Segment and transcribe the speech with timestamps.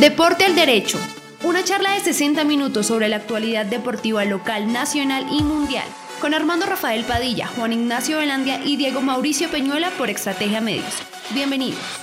[0.00, 0.98] Deporte al Derecho.
[1.44, 5.84] Una charla de 60 minutos sobre la actualidad deportiva local, nacional y mundial.
[6.22, 10.94] Con Armando Rafael Padilla, Juan Ignacio Velandia y Diego Mauricio Peñuela por Estrategia Medios.
[11.34, 11.99] Bienvenidos.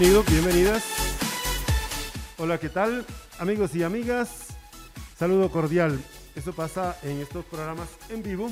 [0.00, 0.84] Bienvenidos, bienvenidas.
[2.38, 3.04] Hola, ¿qué tal?
[3.40, 4.46] Amigos y amigas,
[5.18, 5.98] saludo cordial.
[6.36, 8.48] Eso pasa en estos programas en vivo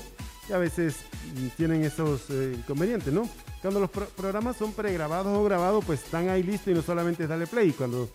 [0.48, 0.96] y a veces
[1.36, 3.28] mm, tienen esos eh, inconvenientes, ¿no?
[3.62, 7.22] Cuando los pro- programas son pregrabados o grabados, pues están ahí listos y no solamente
[7.22, 7.70] es darle play.
[7.70, 8.08] Cuando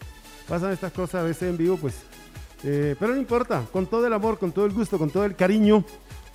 [0.45, 1.95] pasan estas cosas a veces en vivo, pues...
[2.65, 5.37] eh, pero no importa, con todo el amor, con todo el gusto, con todo el
[5.37, 5.85] cariño.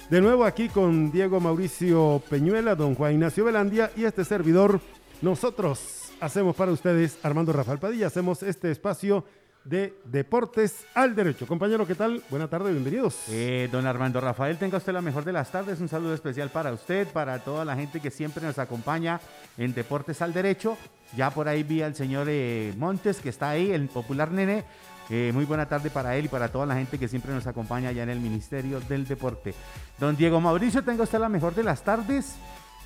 [0.09, 4.81] De nuevo aquí con Diego Mauricio Peñuela, don Juan Ignacio Velandia y este servidor,
[5.21, 9.25] nosotros hacemos para ustedes, Armando Rafael Padilla, hacemos este espacio
[9.65, 11.47] de Deportes al Derecho.
[11.47, 12.23] Compañero, ¿qué tal?
[12.31, 13.17] Buena tarde, bienvenidos.
[13.29, 15.81] Eh, don Armando Rafael, tenga usted la mejor de las tardes.
[15.81, 19.21] Un saludo especial para usted, para toda la gente que siempre nos acompaña
[19.59, 20.77] en Deportes al Derecho.
[21.17, 24.65] Ya por ahí vi al señor eh, Montes, que está ahí, el popular nene.
[25.09, 27.91] Eh, muy buena tarde para él y para toda la gente que siempre nos acompaña
[27.91, 29.55] allá en el Ministerio del Deporte.
[29.99, 32.37] Don Diego Mauricio, tenga usted la mejor de las tardes.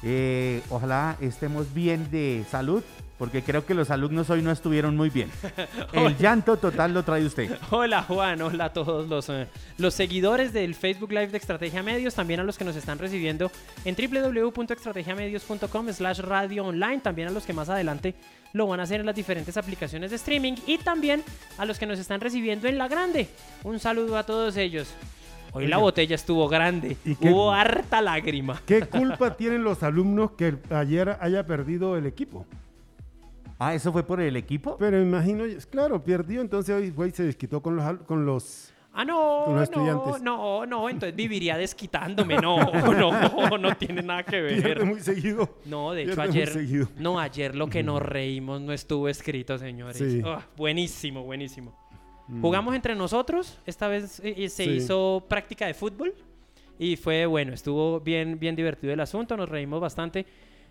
[0.03, 2.83] Eh, ojalá estemos bien de salud,
[3.19, 5.31] porque creo que los alumnos hoy no estuvieron muy bien.
[5.93, 7.55] El llanto total lo trae usted.
[7.71, 12.15] Hola Juan, hola a todos los, eh, los seguidores del Facebook Live de Estrategia Medios,
[12.15, 13.53] también a los que nos están recibiendo
[13.85, 18.15] en www.estrategiamedios.com slash radio online, también a los que más adelante
[18.55, 21.23] lo van a hacer en las diferentes aplicaciones de streaming y también
[21.59, 23.29] a los que nos están recibiendo en La Grande.
[23.65, 24.95] Un saludo a todos ellos.
[25.53, 28.61] Hoy la botella estuvo grande, ¿Y qué- hubo harta lágrima.
[28.67, 32.47] ¿Qué culpa tienen los alumnos que ayer haya perdido el equipo?
[33.59, 34.77] Ah, ¿eso fue por el equipo?
[34.79, 39.05] Pero imagino, claro, perdió, entonces hoy fue y se desquitó con los, con los Ah,
[39.05, 40.21] no, no, estudiantes.
[40.23, 42.37] no, no, entonces viviría desquitándome.
[42.41, 44.63] No, no, no tiene nada que ver.
[44.63, 45.57] pierde muy seguido.
[45.67, 46.51] No, de hecho ayer,
[46.99, 49.99] no, ayer lo que nos reímos no estuvo escrito, señores.
[49.99, 50.23] Sí.
[50.25, 51.77] Ah, buenísimo, buenísimo.
[52.41, 54.71] Jugamos entre nosotros, esta vez eh, eh, se Sí.
[54.71, 56.15] hizo práctica de fútbol
[56.79, 60.27] y fue bueno, estuvo bien, bien divertido el asunto, nos reímos bastante.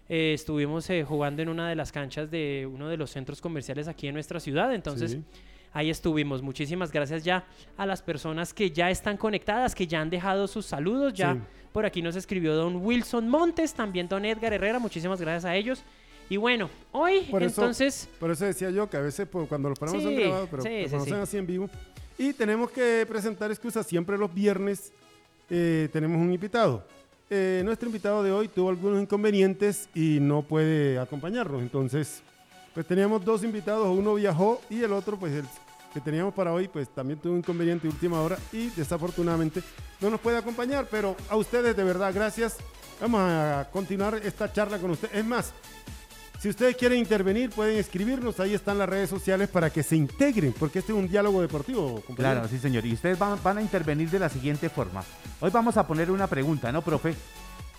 [0.07, 3.87] Eh, estuvimos eh, jugando en una de las canchas de uno de los centros comerciales
[3.87, 5.23] aquí en nuestra ciudad, entonces Sí.
[5.73, 6.41] ahí estuvimos.
[6.41, 7.45] Muchísimas gracias ya
[7.77, 11.13] a las personas que ya están conectadas, que ya han dejado sus saludos.
[11.13, 11.39] Ya Sí.
[11.73, 14.79] por aquí nos escribió don Wilson Montes, también don Edgar Herrera.
[14.79, 15.83] Muchísimas gracias a ellos.
[16.29, 18.07] Y bueno, hoy Por eso- entonces...
[18.19, 20.63] Por eso decía yo que a veces pues, cuando los son Sí, pero sí, pero
[20.63, 21.13] sí, cuando sí.
[21.13, 21.69] así en vivo.
[22.17, 24.91] Y tenemos que presentar excusas siempre los viernes.
[25.51, 26.85] eh, tenemos un invitado.
[27.31, 31.61] Eh, nuestro invitado de hoy tuvo algunos inconvenientes y no puede acompañarnos.
[31.63, 32.21] Entonces,
[32.75, 35.45] pues teníamos dos invitados, uno viajó y el otro, pues el
[35.91, 39.63] que teníamos para hoy, pues también tuvo un inconveniente de última hora y desafortunadamente
[40.01, 40.87] no nos puede acompañar.
[40.91, 42.57] Pero a ustedes de verdad, gracias.
[43.01, 45.15] Vamos a continuar esta charla con ustedes.
[45.15, 45.51] Es más,
[46.39, 48.39] si ustedes quieren intervenir, pueden escribirnos.
[48.39, 51.95] Ahí están las redes sociales para que se integren, porque este es un diálogo deportivo,
[52.01, 52.15] compañero.
[52.15, 52.85] Claro, sí, señor.
[52.85, 55.03] Y ustedes van, van a intervenir de la siguiente forma.
[55.41, 57.13] Hoy vamos a poner una pregunta, ¿no, profe?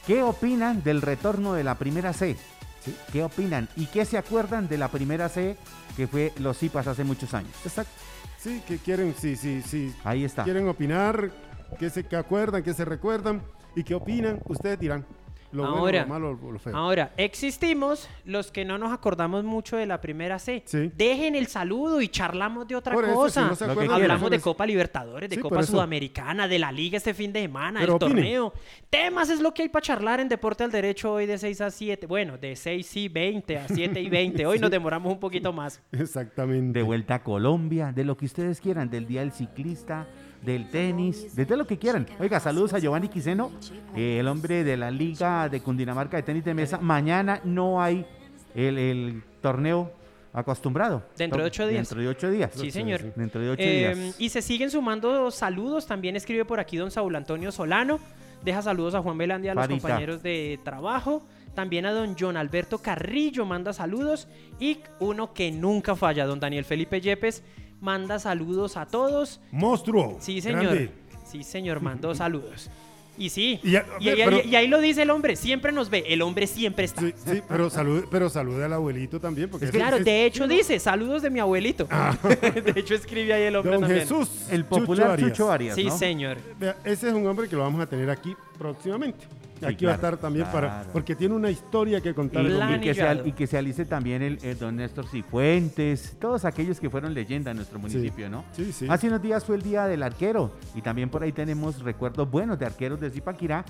[0.07, 2.37] ¿Qué opinan del retorno de la primera C?
[2.85, 2.95] Sí.
[3.13, 3.69] ¿Qué opinan?
[3.77, 5.57] ¿Y qué se acuerdan de la primera C
[5.97, 7.53] que fue los CIPAS hace muchos años?
[7.65, 7.93] Exacto.
[8.39, 9.95] Sí, que quieren, sí, sí, sí.
[10.05, 10.45] Ahí está.
[10.45, 11.31] Quieren opinar,
[11.79, 13.43] qué se que acuerdan, qué se recuerdan
[13.75, 14.41] y qué opinan.
[14.47, 15.07] Ustedes dirán
[15.53, 16.77] lo bueno, Ahora, lo malo lo feo.
[16.77, 20.63] Ahora, existimos los que no nos acordamos mucho de la primera C.
[20.67, 20.91] Sí.
[20.97, 23.43] Dejen el saludo y charlamos de otra Por eso, cosa.
[23.43, 24.11] si no se Lo que acuerdan, quieran.
[24.13, 25.63] Hablamos de pues, Copa Libertadores, de Sí, Copa.
[25.63, 28.53] Sudamericana, de la Liga este fin de semana, del torneo.
[28.89, 31.71] Temas es lo que hay para charlar en Deporte al Derecho hoy de 6 a
[31.71, 32.07] 7.
[32.07, 34.47] Bueno, de 6 y 20 a 7 y 20.
[34.47, 35.83] Hoy nos demoramos un poquito más.
[35.93, 36.79] Exactamente.
[36.79, 40.07] De vuelta a Colombia, de lo que ustedes quieran, del Día del Ciclista,
[40.43, 42.07] del tenis, de todo lo que quieran.
[42.19, 43.51] Oiga, saludos a Giovanni Quiseno,
[43.95, 46.79] eh, el hombre de la Liga de Cundinamarca de Tenis de Mesa.
[46.79, 48.07] Mañana no hay
[48.55, 49.93] el, el torneo
[50.33, 51.03] acostumbrado.
[51.17, 51.89] Dentro de ocho días.
[51.89, 52.53] Dentro de ocho días.
[52.55, 53.13] Sí, señor.
[53.15, 54.17] Dentro de ocho Eh, días.
[54.19, 55.87] y se siguen sumando saludos.
[55.87, 57.99] También escribe por aquí don Saúl Antonio Solano.
[58.45, 59.81] Deja saludos a Juan Belandia, a los Parita.
[59.83, 61.23] compañeros de trabajo.
[61.55, 64.29] También a don John Alberto Carrillo manda saludos.
[64.61, 67.43] Y uno que nunca falla, don Daniel Felipe Yepes,
[67.81, 69.41] manda saludos a todos.
[69.51, 70.17] Monstruo.
[70.21, 70.63] Sí, señor.
[70.63, 70.91] grande.
[71.25, 72.71] Sí, señor, mandó saludos.
[73.19, 75.91] Y sí, Y ya- y, y- pero- y ahí lo dice el hombre, siempre nos
[75.91, 77.03] ve, el hombre siempre está.
[77.03, 79.51] Sí, sí, pero salude, pero salude al abuelito también.
[79.51, 81.87] Porque Claro, es- de hecho dice, saludos de mi abuelito.
[82.65, 84.01] de hecho escribe ahí el hombre Don también.
[84.03, 84.31] Jesús.
[84.51, 85.31] El popular Arias.
[85.33, 85.99] Chucho Arias, Sí, ¿no?
[85.99, 86.39] señor.
[86.59, 89.25] Vea, ese es un hombre que lo vamos a tener aquí próximamente.
[89.63, 92.45] Aquí va a estar también para, porque tiene una historia que contar.
[92.45, 93.21] Y, el y que se, Planillado.
[93.23, 97.13] al- y que se alice también el, el don Néstor Cifuentes, todos aquellos que fueron
[97.13, 98.45] leyenda en nuestro municipio, ¿no?
[98.53, 98.87] Sí, sí.
[98.89, 102.59] Hace unos días fue el día del arquero y también por ahí tenemos recuerdos buenos
[102.59, 103.65] de arqueros de Zipaquirá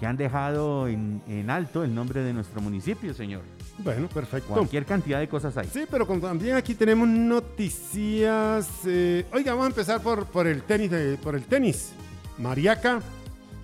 [0.00, 3.42] que han dejado en, en alto el nombre de nuestro municipio, señor.
[3.78, 4.52] Bueno, perfecto.
[4.52, 5.68] Cualquier cantidad de cosas hay.
[5.68, 8.68] Sí, pero con- también aquí tenemos noticias.
[8.84, 11.92] eh, oiga, vamos a empezar por, por el tenis, de- por el tenis.
[12.38, 13.00] Mariaca,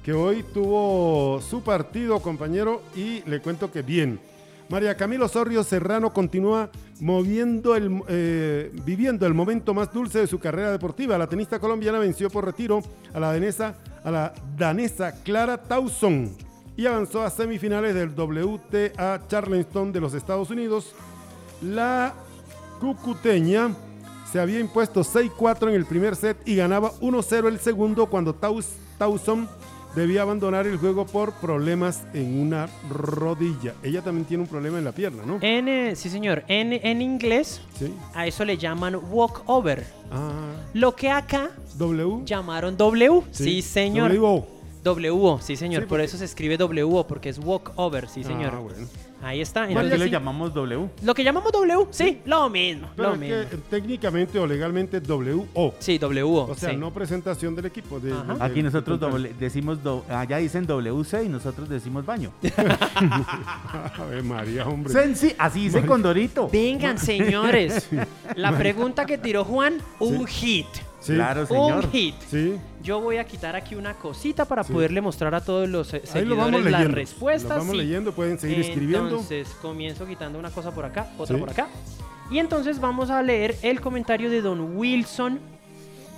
[0.02, 4.18] que hoy tuvo su partido, compañero, y le cuento que bien.
[4.68, 6.70] María Camilo Sorrio Serrano continúa
[7.00, 11.18] moviendo el, eh, viviendo el momento más dulce de su carrera deportiva.
[11.18, 12.80] La tenista colombiana venció por retiro
[13.12, 16.34] a la danesa, a la danesa Clara Tauson
[16.76, 20.94] y avanzó a semifinales del WTA Charleston de los Estados Unidos.
[21.60, 22.14] La
[22.80, 23.70] cucuteña
[24.32, 28.78] se había impuesto 6-4 en el primer set y ganaba 1-0 el segundo cuando Taus-
[29.94, 33.74] debía abandonar el juego por problemas en una rodilla.
[33.82, 35.38] Ella también tiene un problema en la pierna, ¿no?
[35.40, 36.44] En, eh, sí, señor.
[36.48, 37.92] En, en inglés, Sí.
[38.14, 39.84] a eso le llaman walkover.
[40.10, 42.22] Ah, Lo que acá W.
[42.24, 43.22] llamaron W.
[43.30, 44.12] Sí, señor.
[44.12, 44.44] W.
[44.84, 45.82] WO, sí, señor.
[45.84, 48.52] Sí, Por eso se escribe WO, porque es walkover, sí, señor.
[48.54, 48.86] Ah, bueno.
[49.22, 49.60] Ahí está.
[49.60, 50.88] ¿Por qué Entonces, le sí, llamamos W?
[51.02, 52.88] Lo que llamamos W, sí, lo mismo.
[52.96, 53.36] Pero lo es mismo.
[53.50, 55.74] que técnicamente o legalmente WO.
[55.78, 56.46] Sí, WO.
[56.50, 56.76] O sea, sí.
[56.76, 58.00] no presentación del equipo.
[58.00, 58.34] de- Ajá.
[58.34, 62.32] de- Aquí de- nosotros doble- decimos, do- allá dicen WC y nosotros decimos baño.
[62.56, 64.92] A ver, María, hombre.
[64.92, 66.48] Sensi, así dice Condorito.
[66.52, 67.88] Vengan, señores.
[68.36, 70.66] La pregunta que tiró Juan, un hit.
[71.02, 71.14] Sí.
[71.14, 71.84] Claro, señor.
[71.84, 72.14] Un hit.
[72.30, 72.54] Sí.
[72.82, 74.72] Yo voy a quitar aquí una cosita para Sí.
[74.72, 76.94] poderle mostrar a todos los eh, lo seguidores las leyendo.
[76.94, 77.50] respuestas.
[77.50, 77.76] Lo vamos sí.
[77.78, 79.08] leyendo, pueden seguir escribiendo.
[79.08, 81.66] Entonces comienzo quitando una cosa por acá, otra por acá.
[82.30, 85.40] Y entonces vamos a leer el comentario de Don Wilson,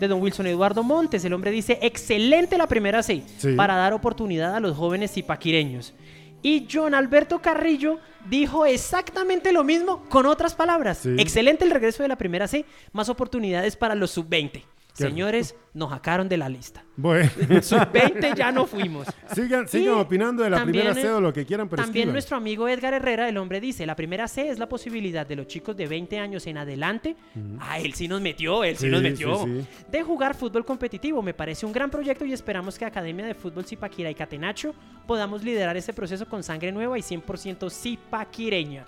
[0.01, 1.25] de Don Wilson Eduardo Montes.
[1.25, 3.23] El hombre dice, excelente la primera C,
[3.57, 5.95] para dar oportunidad a los jóvenes zipaquireños.
[6.43, 7.99] Y John Alberto Carrillo
[8.29, 11.07] dijo exactamente lo mismo con otras palabras.
[11.07, 14.63] Excelente el regreso de la primera C, más oportunidades para los sub-20.
[14.97, 16.85] Qué Señores, nos sacaron de la lista.
[16.97, 17.29] Bueno,
[17.63, 19.09] Sub-20 ya no fuimos.
[19.35, 22.13] sigan, sigan opinando de la también, primera C o lo que quieran, pero También escriban.
[22.13, 25.49] nuestro amigo Edgar Herrera, el hombre dice, la primera C es la posibilidad de los
[25.49, 27.17] chicos de 20 años en adelante,
[27.59, 29.85] ah, él sí nos metió, él sí, Sí, nos metió, sí, sí.
[29.91, 31.23] de jugar fútbol competitivo.
[31.23, 34.75] Me parece un gran proyecto y esperamos que Academia de Fútbol Zipaquira y Catenacho
[35.09, 38.87] podamos liderar ese proceso con sangre nueva y 100% zipaquireña.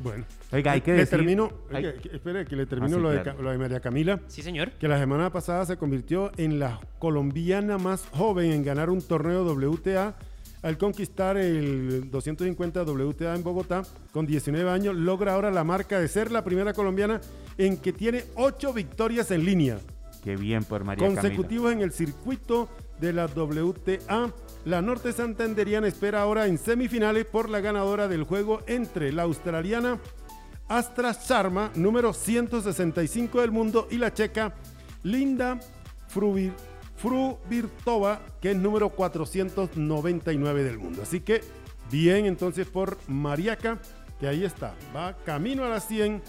[0.00, 1.18] Bueno, Oiga, hay que le decir...
[1.18, 3.36] termino, hay- oiga, que- espere que le termino Ah, sí, lo, de, claro.
[3.38, 4.70] Ca- lo de María Camila, Sí, señor.
[4.72, 9.44] que la semana pasada se convirtió en la colombiana más joven en ganar un torneo
[9.44, 10.14] WTA
[10.62, 16.08] al conquistar el 250 WTA en Bogotá con 19 años, logra ahora la marca de
[16.08, 17.20] ser la primera colombiana
[17.58, 19.78] en que tiene 8 victorias en línea
[20.24, 21.22] Qué bien por María Camila.
[21.22, 22.68] consecutivos en el circuito
[23.00, 24.32] de la WTA.
[24.64, 29.98] La norte santanderiana espera ahora en semifinales por la ganadora del juego entre la australiana
[30.68, 34.54] Astra Sharma, número 165 del mundo, y la checa
[35.02, 35.58] Linda
[36.08, 36.52] Fruvir,
[36.96, 41.02] Fruvirtova, que es número 499 del mundo.
[41.02, 41.40] Así que
[41.90, 43.78] bien entonces por Mariaca,
[44.20, 46.20] que ahí está, va camino a las 100.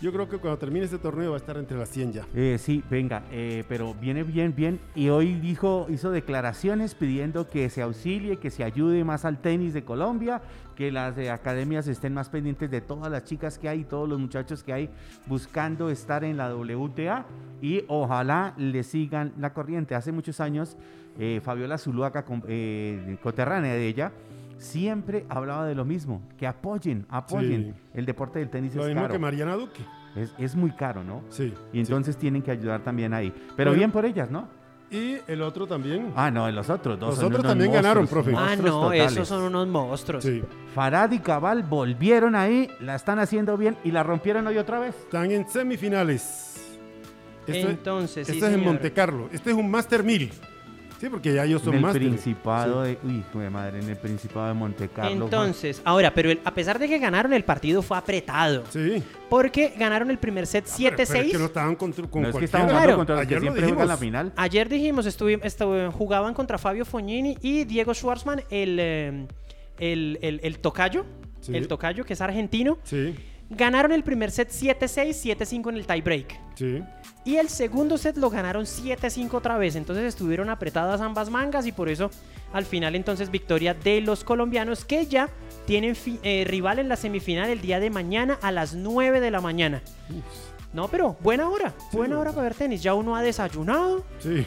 [0.00, 2.26] Yo creo que cuando termine este torneo va a estar entre las 100 ya.
[2.34, 4.80] Eh, sí, venga, eh, pero viene bien, bien.
[4.94, 9.74] Y hoy dijo, hizo declaraciones pidiendo que se auxilie, que se ayude más al tenis
[9.74, 10.40] de Colombia,
[10.74, 14.62] que las academias estén más pendientes de todas las chicas que hay, todos los muchachos
[14.62, 14.88] que hay
[15.26, 17.26] buscando estar en la WTA
[17.60, 19.94] y ojalá le sigan la corriente.
[19.94, 20.78] Hace muchos años,
[21.18, 24.12] eh, Fabiola Zuluaga, coterránea de ella,
[24.60, 27.74] siempre hablaba de lo mismo, que apoyen, apoyen.
[27.74, 27.80] Sí.
[27.94, 29.12] El deporte del tenis Lo es mismo caro.
[29.12, 29.82] que Mariana Duque.
[30.16, 31.22] Es, es muy caro, ¿no?
[31.30, 31.54] Sí.
[31.72, 33.32] Y entonces tienen que ayudar también ahí.
[33.56, 33.78] Pero Bueno.
[33.78, 34.48] bien por ellas, ¿no?
[34.90, 36.12] Y el otro también.
[36.16, 37.10] Ah, no, los otros dos.
[37.10, 38.32] Los son otros unos también ganaron, profe.
[38.36, 39.12] Ah, no, totales.
[39.12, 40.24] esos son unos monstruos.
[40.24, 40.42] Sí.
[40.74, 44.96] Farad y Cabal volvieron ahí, la están haciendo bien y la rompieron hoy otra vez.
[44.96, 46.48] Están en semifinales.
[47.46, 48.74] Esto, Entonces, sí, esto es en señor.
[48.74, 49.28] Monte Carlo.
[49.32, 50.32] Este es un Master 1000.
[51.00, 52.08] Sí, porque ya ellos son en el másteres.
[52.08, 52.90] Principado Sí.
[53.02, 53.08] de.
[53.34, 55.24] Uy, de madre, en el Principado de Monte Carlo.
[55.24, 58.64] Entonces, ahora, pero el- a pesar de que ganaron, el partido fue apretado.
[58.68, 59.02] Sí.
[59.30, 61.32] Porque ganaron el primer set Ah, Pero- pero es 7-6.
[61.32, 62.44] que no estaban con, con no es que cualquiera.
[62.44, 62.80] estaban Claro.
[62.82, 64.00] jugando contra los Ayer siempre juegan la dijimos.
[64.00, 64.32] final.
[64.36, 69.26] Ayer dijimos, estuvi- estu- jugaban contra Fabio Fognini y Diego Schwartzman, el, eh,
[69.78, 71.06] el, el- el tocayo,
[71.40, 71.56] Sí.
[71.56, 72.76] el tocayo que es argentino.
[72.84, 73.14] Sí,
[73.52, 76.38] Ganaron el primer set 7-6, 7-5 en el tiebreak.
[76.54, 76.82] sí.
[77.24, 79.76] Y el segundo set lo ganaron 7-5 otra vez.
[79.76, 82.10] Entonces estuvieron apretadas ambas mangas y por eso
[82.52, 85.28] al final entonces victoria de los colombianos que ya
[85.66, 89.40] tienen eh, rival en la semifinal el día de mañana a las 9 de la
[89.40, 89.82] mañana.
[90.72, 92.82] No, pero buena hora, buena hora para ver tenis.
[92.82, 94.46] Ya uno ha desayunado, Sí.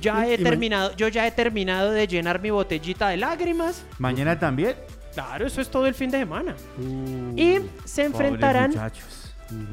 [0.00, 3.84] Ya he terminado, yo ya he terminado de llenar mi botellita de lágrimas.
[4.00, 4.74] Mañana también.
[5.14, 6.56] Claro, eso es todo el fin de semana.
[6.78, 8.72] Uh, Y se enfrentarán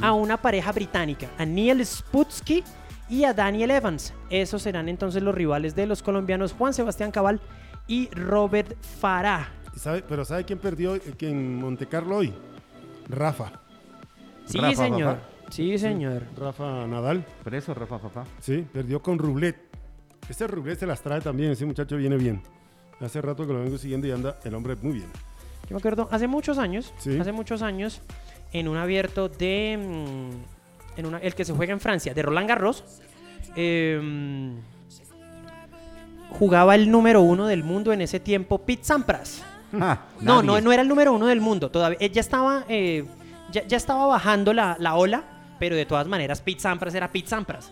[0.01, 2.63] A una pareja británica, a Neil Sputsky
[3.09, 4.13] y a Daniel Evans.
[4.29, 7.39] Esos serán entonces los rivales de los colombianos Juan Sebastián Cabal
[7.87, 9.47] y Robert Farah.
[9.75, 12.33] ¿y sabe- pero ¿sabe quién perdió eh, en Monte Carlo hoy?
[13.07, 13.51] Rafa.
[14.45, 15.15] Sí, Rafa, señor.
[15.17, 15.27] papá.
[15.49, 16.23] Sí, señor.
[16.37, 17.25] Rafa Nadal.
[17.43, 18.23] Por eso, Rafa, papá.
[18.39, 19.55] Sí, perdió con Rublet.
[20.29, 21.51] Ese Rublet se las trae también.
[21.51, 22.41] Ese muchacho viene bien.
[22.99, 25.07] Hace rato que lo vengo siguiendo y anda el hombre muy bien.
[25.67, 27.17] Yo me acuerdo, hace muchos años, Sí.
[27.19, 28.01] hace muchos años,
[28.53, 29.77] en un abierto de...
[29.77, 32.83] mm, En una, el que se juega en Francia, de Roland Garros,
[33.55, 34.51] eh,
[36.31, 39.43] jugaba el número uno del mundo en ese tiempo, Pete Sampras.
[39.79, 41.69] Ah, No, no, no era el número uno del mundo.
[41.71, 43.05] Todavía, ya estaba, eh,
[43.51, 45.23] ya, ya estaba bajando la, la ola,
[45.59, 47.71] pero de todas maneras Pete Sampras era Pete Sampras.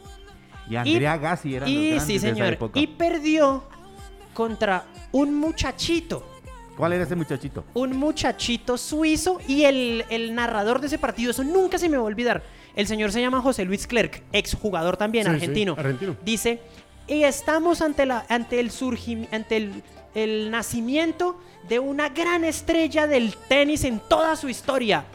[0.70, 2.54] Y Andrea Gassi los Y grandes sí, de esa señor.
[2.54, 2.80] época.
[2.80, 3.64] Y perdió
[4.34, 6.37] contra un muchachito.
[6.78, 7.66] ¿Cuál era ese muchachito?
[7.74, 12.04] Un muchachito suizo y el, el narrador de ese partido, eso nunca se me va
[12.04, 12.44] a olvidar.
[12.76, 15.76] El señor se llama José Luis Clerc, exjugador también, Sí, sí, argentino.
[15.78, 16.16] argentino.
[16.24, 16.60] Dice,
[17.08, 23.08] y estamos ante, la, ante el surgimiento, ante el, el nacimiento de una gran estrella
[23.08, 25.06] del tenis en toda su historia.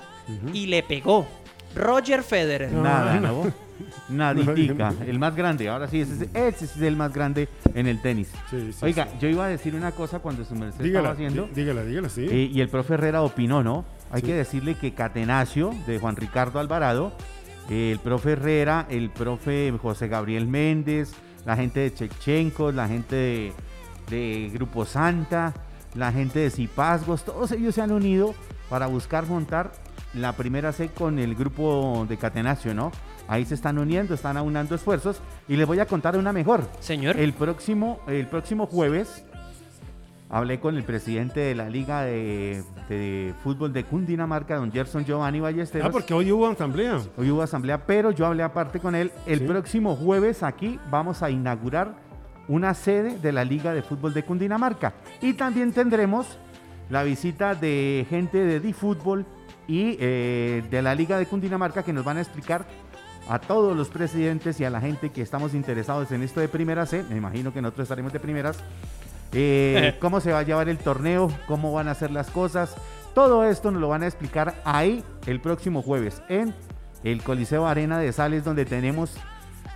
[0.52, 1.26] Y le pegó.
[1.74, 2.70] Roger Federer.
[2.72, 3.52] No, Nada, no.
[4.08, 4.16] ¿no?
[4.34, 4.92] Naditica.
[5.06, 5.68] El más grande.
[5.68, 8.30] Ahora sí, ese, es- ese es el más grande en el tenis.
[8.50, 9.16] Sí, sí, Oiga, sí.
[9.20, 11.48] yo iba a decir una cosa cuando su merced Dígala, estaba haciendo.
[11.48, 12.26] dí- dígala, dígala, sí.
[12.30, 13.84] eh, y el profe Herrera opinó, ¿no?
[14.10, 17.12] Hay que decirle que Catenacio, de Juan Ricardo Alvarado,
[17.70, 21.12] eh, el profe Herrera, el profe José Gabriel Méndez,
[21.46, 23.52] la gente de Chechenko, la gente de,
[24.10, 25.54] de Grupo Santa,
[25.94, 28.34] la gente de Cipazgos, todos ellos se han unido
[28.68, 29.72] para buscar montar
[30.14, 32.92] la primera C con el grupo de Catenacio, ¿no?
[33.28, 36.62] Ahí se están uniendo, están aunando esfuerzos y les voy a contar una mejor.
[36.80, 37.16] Señor.
[37.18, 39.24] El próximo, el próximo jueves
[40.28, 45.40] hablé con el presidente de la Liga de, de Fútbol de Cundinamarca, don Gerson Giovanni
[45.40, 45.86] Ballesteros.
[45.88, 46.98] ah, porque hoy hubo asamblea.
[47.18, 49.12] Hoy hubo asamblea, pero yo hablé aparte con él.
[49.26, 49.44] El Sí.
[49.46, 51.94] próximo jueves aquí vamos a inaugurar
[52.48, 54.94] una sede de la Liga de Fútbol de Cundinamarca.
[55.20, 56.38] Y también tendremos
[56.90, 59.24] la visita de gente de DiFútbol
[59.68, 62.66] y eh, de la Liga de Cundinamarca que nos van a explicar
[63.28, 66.86] a todos los presidentes y a la gente que estamos interesados en esto de primera
[66.86, 68.58] C, me imagino que nosotros estaremos de primeras,
[69.32, 72.74] eh, cómo se va a llevar el torneo, cómo van a hacer las cosas.
[73.14, 76.54] Todo esto nos lo van a explicar ahí el próximo jueves en
[77.04, 79.16] el Coliseo Arena de Sales, donde tenemos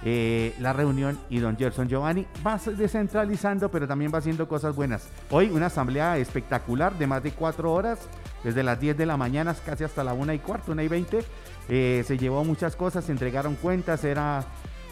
[0.05, 5.09] eh, la reunión y don Gerson Giovanni va descentralizando, pero también va haciendo cosas buenas.
[5.31, 7.99] Hoy una asamblea espectacular de más de cuatro horas,
[8.45, 11.25] desde las 10 de la mañana casi hasta la una y cuarto, una y 20.
[11.69, 14.45] Eh, se llevó muchas cosas, se entregaron cuentas, era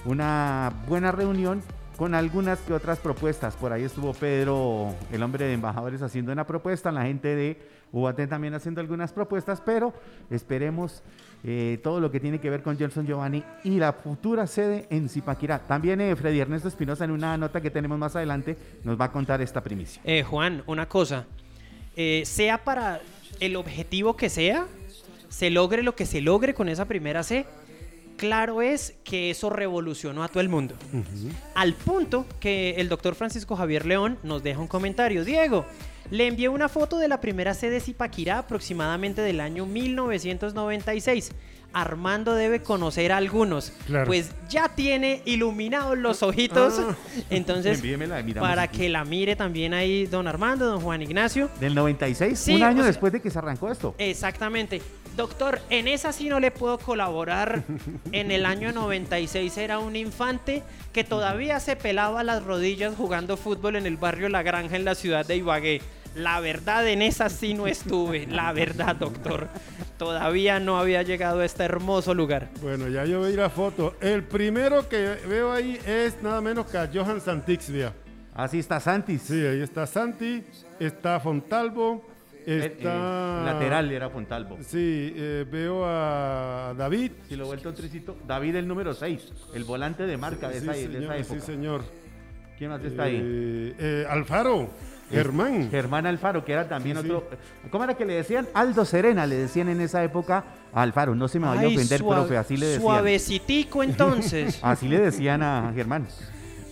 [0.04, 1.62] una buena reunión
[1.97, 3.54] con algunas que otras propuestas.
[3.57, 7.59] Por ahí estuvo Pedro, el hombre de embajadores, haciendo una propuesta, la gente de
[7.93, 9.95] UAT también haciendo algunas propuestas, pero
[10.31, 11.02] esperemos
[11.45, 15.09] eh, todo lo que tiene que ver con Johnson Giovanni y la futura sede en
[15.09, 15.61] Zipaquirá.
[15.61, 19.12] También eh, Freddy Ernesto Espinosa en una nota que tenemos más adelante nos va a
[19.12, 20.02] contar esta primicia.
[20.04, 21.26] Eh, Juan, una cosa.
[22.25, 23.00] Sea para
[23.38, 24.66] el objetivo que sea,
[25.35, 27.45] se logre lo que se logre con esa primera C,
[28.17, 30.76] claro es que eso revolucionó a todo el mundo.
[31.57, 35.25] Al punto que el doctor Francisco Javier León nos deja un comentario.
[35.25, 35.67] Diego,
[36.12, 41.33] le envié una foto de la primera C de Zipaquirá aproximadamente del año 1996.
[41.73, 43.73] Armando debe conocer a algunos.
[43.87, 44.07] Claro.
[44.07, 46.79] Pues ya tiene iluminados los ojitos.
[46.79, 46.95] Ah.
[47.31, 47.83] Entonces,
[48.38, 48.79] para aquí.
[48.79, 51.50] que la mire también ahí don Armando, don Juan Ignacio.
[51.59, 53.93] Del 96, Sí, un o año sea- después de que se arrancó esto.
[53.99, 54.81] Exactamente.
[55.16, 57.62] Doctor, en esa sí no le puedo colaborar.
[58.12, 63.76] En el año 96 era un infante que todavía se pelaba las rodillas jugando fútbol
[63.76, 65.80] en el barrio La Granja en la ciudad de Ibagué.
[66.14, 68.26] La verdad, en esa sí no estuve.
[68.30, 69.49] La verdad, doctor.
[69.99, 72.50] Todavía no había llegado a este hermoso lugar.
[72.61, 73.97] Bueno, ya yo vi la foto.
[74.00, 77.92] El primero que veo ahí es nada menos que a Johan Santixvia.
[78.35, 79.23] Así está Santis.
[79.23, 80.44] Sí, ahí está Santi,
[80.80, 82.04] está Fontalvo,
[82.46, 83.42] El- el está...
[83.44, 84.58] lateral era Fontalvo.
[84.60, 87.12] Sí, eh, veo a David.
[87.28, 90.68] Si lo vuelto un tricito, David el número 6, el volante de marca de, Sí,
[90.68, 91.40] esa, de señor, esa sí, época.
[91.46, 91.82] señor.
[92.58, 93.20] ¿Quién más está ahí?
[93.22, 94.68] Eh, eh, Alfaro,
[95.10, 95.70] Germán.
[95.70, 97.10] Germán Alfaro, que era también Sí, sí.
[97.10, 97.36] otro.
[97.70, 98.46] ¿Cómo era que le decían?
[98.54, 101.14] Aldo Serena, le decían en esa época a Alfaro.
[101.14, 102.82] No se me vaya a ofender, suave- profe, así le decían.
[102.82, 104.60] Suavecitico entonces.
[104.62, 106.06] Así le decían a Germán.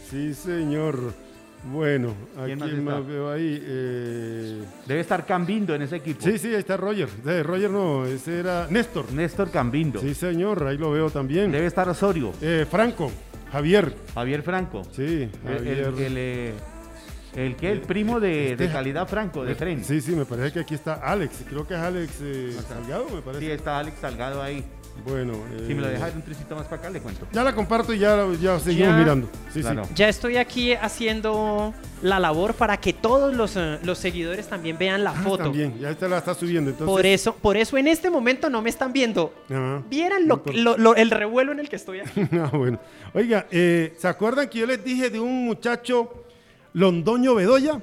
[0.09, 1.15] Sí, señor.
[1.65, 2.15] Bueno,
[2.45, 2.81] ¿Quién más está?
[2.83, 3.63] más veo ahí.
[3.65, 6.21] eh, Debe estar Cambindo en ese equipo.
[6.23, 7.09] Sí, sí, ahí está Roger.
[7.25, 9.13] Eh, Roger no, ese era Néstor.
[9.13, 10.01] Néstor Cambindo.
[10.01, 11.53] Sí, señor, ahí lo veo también.
[11.53, 12.33] Debe estar Osorio.
[12.43, 13.13] Eh, Franco.
[13.53, 13.95] Javier.
[14.15, 14.83] Javier Franco.
[14.93, 15.79] Sí, El, Javier.
[15.79, 16.53] el, el, eh,
[17.37, 19.85] el que, el primo de, Este- de calidad Franco, de tren.
[19.85, 21.45] Sí, sí, me parece que aquí está Alex.
[21.49, 23.55] Creo que es Alex eh, Salgado, me Sí, parece.
[23.55, 24.65] está Alex Salgado ahí.
[25.05, 25.33] Bueno.
[25.67, 27.27] Si me lo eh, dejas un tricito más para acá, le cuento.
[27.33, 28.97] Ya la comparto y ya, ya seguimos Ya.
[28.99, 29.29] mirando.
[29.53, 29.85] Sí, Claro.
[29.85, 29.91] sí.
[29.97, 35.03] Ya estoy aquí haciendo la labor para que todos los, eh, los seguidores también vean
[35.03, 35.45] la Ah, foto.
[35.45, 36.71] También, ya esta la está subiendo.
[36.71, 39.35] Entonces, Por eso, por eso en este momento no me están viendo.
[39.51, 39.83] Ajá.
[39.91, 42.21] Vieran lo, lo- lo- el revuelo en el que estoy aquí.
[42.33, 42.79] Ah, bueno.
[43.15, 46.25] Oiga, eh, ¿se acuerdan que yo les dije de un muchacho
[46.75, 47.81] Londoño Bedoya?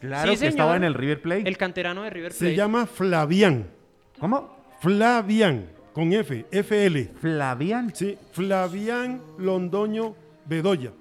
[0.00, 1.48] Claro Sí, que estaba en el River Plate.
[1.48, 2.56] El canterano de River Se Plate.
[2.56, 3.66] llama Flavián.
[4.18, 4.56] ¿Cómo?
[4.80, 7.10] Flavián, con F, FL.
[7.20, 7.92] Flavián.
[7.94, 10.14] Sí, Flavián Londoño
[10.46, 10.92] Bedoya.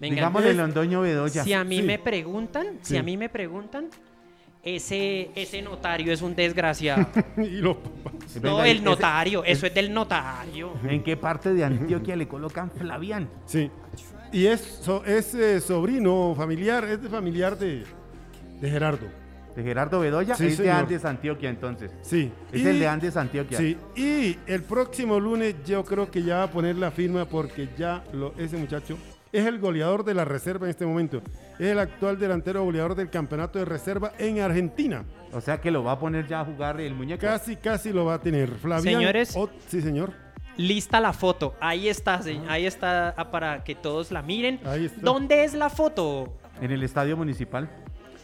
[0.00, 1.44] Venga, Digámosle Londoño Bedoya.
[1.44, 1.82] si a mí sí.
[1.82, 3.88] me preguntan, si a mí me preguntan,
[4.62, 7.06] ese, ese notario es un desgraciado.
[7.36, 8.12] y los papás.
[8.36, 10.72] no, Venga, el ese- notario, eso es del notario.
[10.88, 13.28] ¿En qué parte de Antioquia le colocan Flavián?
[13.46, 13.70] Sí.
[14.32, 17.84] Y es, so- es eh, sobrino familiar, es de familiar de,
[18.60, 19.06] de Gerardo.
[19.54, 20.34] De Gerardo Bedoya.
[20.34, 20.70] Sí, es de.
[20.70, 21.92] Andes, Antioquia, entonces.
[22.02, 22.32] Sí.
[22.52, 23.56] Es Y- el de Andes, Antioquia.
[23.58, 27.68] Sí, y el próximo lunes yo creo que ya va a poner la firma porque
[27.78, 28.98] ya lo- ese muchacho
[29.32, 31.22] es el goleador de la reserva en este momento.
[31.58, 35.04] Es el actual delantero goleador del campeonato de reserva en Argentina.
[35.32, 37.20] O sea que lo va a poner ya a jugar el muñeco.
[37.20, 38.50] Casi, casi lo va a tener.
[38.56, 38.94] Flavián.
[38.96, 39.36] Señores.
[39.36, 40.12] Ot- sí, señor.
[40.56, 41.54] Lista la foto.
[41.60, 44.60] Ahí está, se- ahí está ah, para que todos la miren.
[44.64, 45.00] Ahí está.
[45.00, 46.32] ¿Dónde es la foto?
[46.60, 47.68] En el estadio municipal.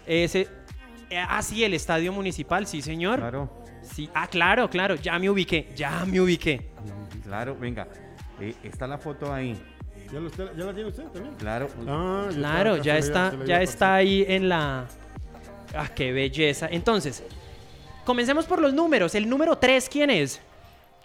[0.06, 0.48] Ese.
[1.10, 3.18] Eh, Ah, sí, el estadio municipal, sí, señor.
[3.18, 3.50] Claro.
[3.82, 4.08] Sí.
[4.14, 4.94] Ah, claro, claro.
[4.96, 5.68] Ya me ubiqué.
[5.76, 6.70] Ya me ubiqué.
[7.24, 7.86] Claro, venga.
[8.40, 9.56] Eh, está la foto ahí.
[10.12, 11.34] ¿Ya, lo está- ya la tiene usted también?
[11.36, 11.68] Claro.
[11.86, 14.86] Ah, Claro, ya está, ya iba a está ahí en la.
[15.74, 16.66] Ah, qué belleza.
[16.70, 17.22] Entonces,
[18.04, 19.14] comencemos por los números.
[19.14, 20.40] El número 3, ¿quién es?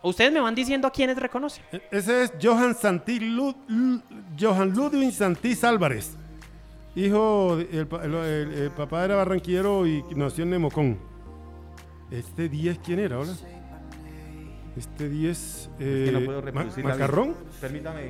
[0.02, 1.64] Ustedes me van diciendo a quiénes reconocen.
[1.72, 4.02] E- Ese es Johan Santi Lud- L-
[4.40, 6.16] Johan Ludwig Santís Álvarez.
[6.96, 10.98] Hijo, el, pa- el- el- el papá era barranquillero y nació en Nemocón.
[12.10, 13.32] Este 10, ¿quién era ahora?
[14.78, 15.38] Este 10.
[15.38, 17.34] Es que eh, no puedo ma- reproducir la ¿Macarrón?
[17.60, 18.02] Permítame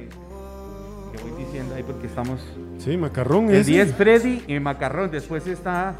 [1.16, 2.42] que voy diciendo ahí porque estamos.
[2.78, 3.66] Sí, Macarrón El es.
[3.68, 5.10] 10 Freddy y Macarrón.
[5.12, 5.96] Después está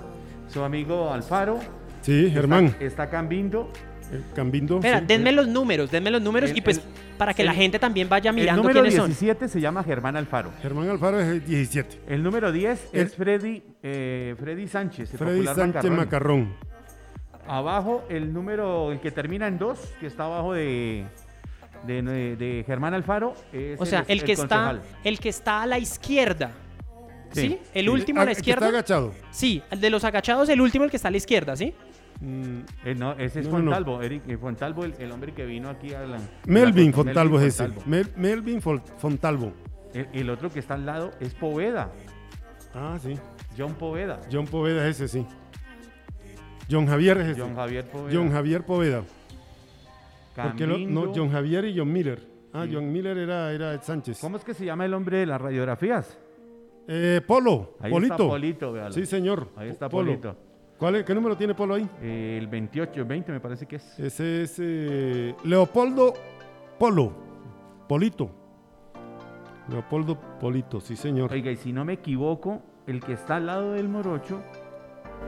[0.48, 1.60] su amigo Alfaro.
[2.02, 2.66] Sí, Germán.
[2.66, 3.72] Está, está Cambindo.
[4.12, 4.76] Eh, Cambindo.
[4.76, 5.06] Espera, sí.
[5.08, 6.84] denme los números, denme los números El- y pues el-
[7.18, 9.08] para que la el- gente también vaya El mirando número quiénes son.
[9.10, 10.52] 17 se llama Germán Alfaro.
[10.62, 12.00] Germán Alfaro es el 17.
[12.08, 15.12] El número 10 El- es Freddy, eh, Freddy Sánchez.
[15.12, 15.98] el Freddy popular Sánchez Macarrón.
[15.98, 16.76] Macarrón.
[17.48, 21.06] Abajo, el número, el que termina en 2, que está abajo de,
[21.86, 22.02] de,
[22.36, 23.36] de Germán Alfaro.
[23.54, 24.82] Es O sea, el, que está, concejal.
[25.04, 26.52] el que está a la izquierda.
[27.32, 27.42] ¿Sí?
[27.42, 27.60] Sí.
[27.74, 28.66] El último a la que izquierda.
[28.66, 29.14] Está agachado.
[29.30, 31.74] Sí, el de los agachados, el último el que está a la izquierda, ¿sí?
[32.22, 33.72] Mm, Eh, no, ese es No, no, no.
[33.72, 34.02] Fontalvo.
[34.02, 36.18] Eric, eh, Fontalvo, el, el hombre que vino aquí a la.
[36.48, 37.70] Melvin la- Fontalvo es ese.
[37.86, 39.52] Mel- Melvin Fontalvo.
[39.94, 41.92] El, el otro que está al lado es Poveda.
[42.74, 43.16] Ah, sí.
[43.58, 44.20] John Poveda.
[44.32, 45.28] John Poveda es ese, sí.
[46.70, 47.42] John Javier es ese.
[47.42, 48.18] John Javier Poveda.
[48.18, 49.04] John Javier Poveda.
[50.36, 51.12] Porque lo- no.
[51.16, 52.28] John Javier y John Miller.
[52.54, 52.72] Ah, Sí.
[52.74, 54.20] John Miller era, era Sánchez.
[54.20, 56.18] ¿Cómo es que se llama el hombre de las radiografías?
[56.88, 57.78] Eh, Polo.
[57.82, 58.14] Ahí Polito.
[58.14, 58.92] está Polito, véalo.
[58.94, 59.50] Sí, señor.
[59.56, 60.08] Ahí está Polo.
[60.12, 60.38] Polito.
[60.86, 61.90] ¿Cuál es- ¿Qué número tiene Polo ahí?
[62.00, 64.00] Eh, el 28, el 20 me parece que es.
[64.00, 66.14] Ese es eh, Leopoldo
[66.78, 67.12] Polo.
[67.90, 68.30] Polito.
[69.68, 71.32] Leopoldo Polito, sí, señor.
[71.34, 74.40] Oiga, y si no me equivoco, el que está al lado del Morocho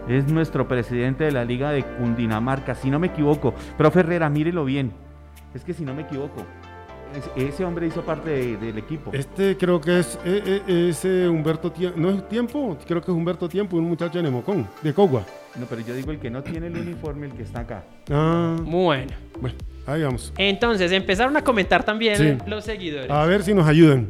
[0.07, 2.75] es nuestro presidente de la Liga de Cundinamarca.
[2.75, 3.55] Si no me equivoco.
[3.79, 4.91] Profe Herrera, mírelo bien.
[5.55, 6.43] Es que si no me equivoco,
[7.15, 9.09] es- ese hombre hizo parte de- del equipo.
[9.11, 11.99] Este creo que es, eh, eh, es, Humberto Tiempo.
[11.99, 12.77] ¿No es Tiempo?
[12.85, 15.23] Creo que es Humberto Tiempo, un muchacho de Nemocón, de Cogua.
[15.59, 17.83] No, pero yo digo el que no tiene el uniforme, el que está acá.
[18.11, 19.11] Ah, Bueno.
[19.41, 19.55] bueno,
[19.87, 20.31] ahí vamos.
[20.37, 22.37] Entonces, empezaron a comentar también Sí.
[22.47, 23.09] los seguidores.
[23.09, 24.09] A ver si nos ayudan.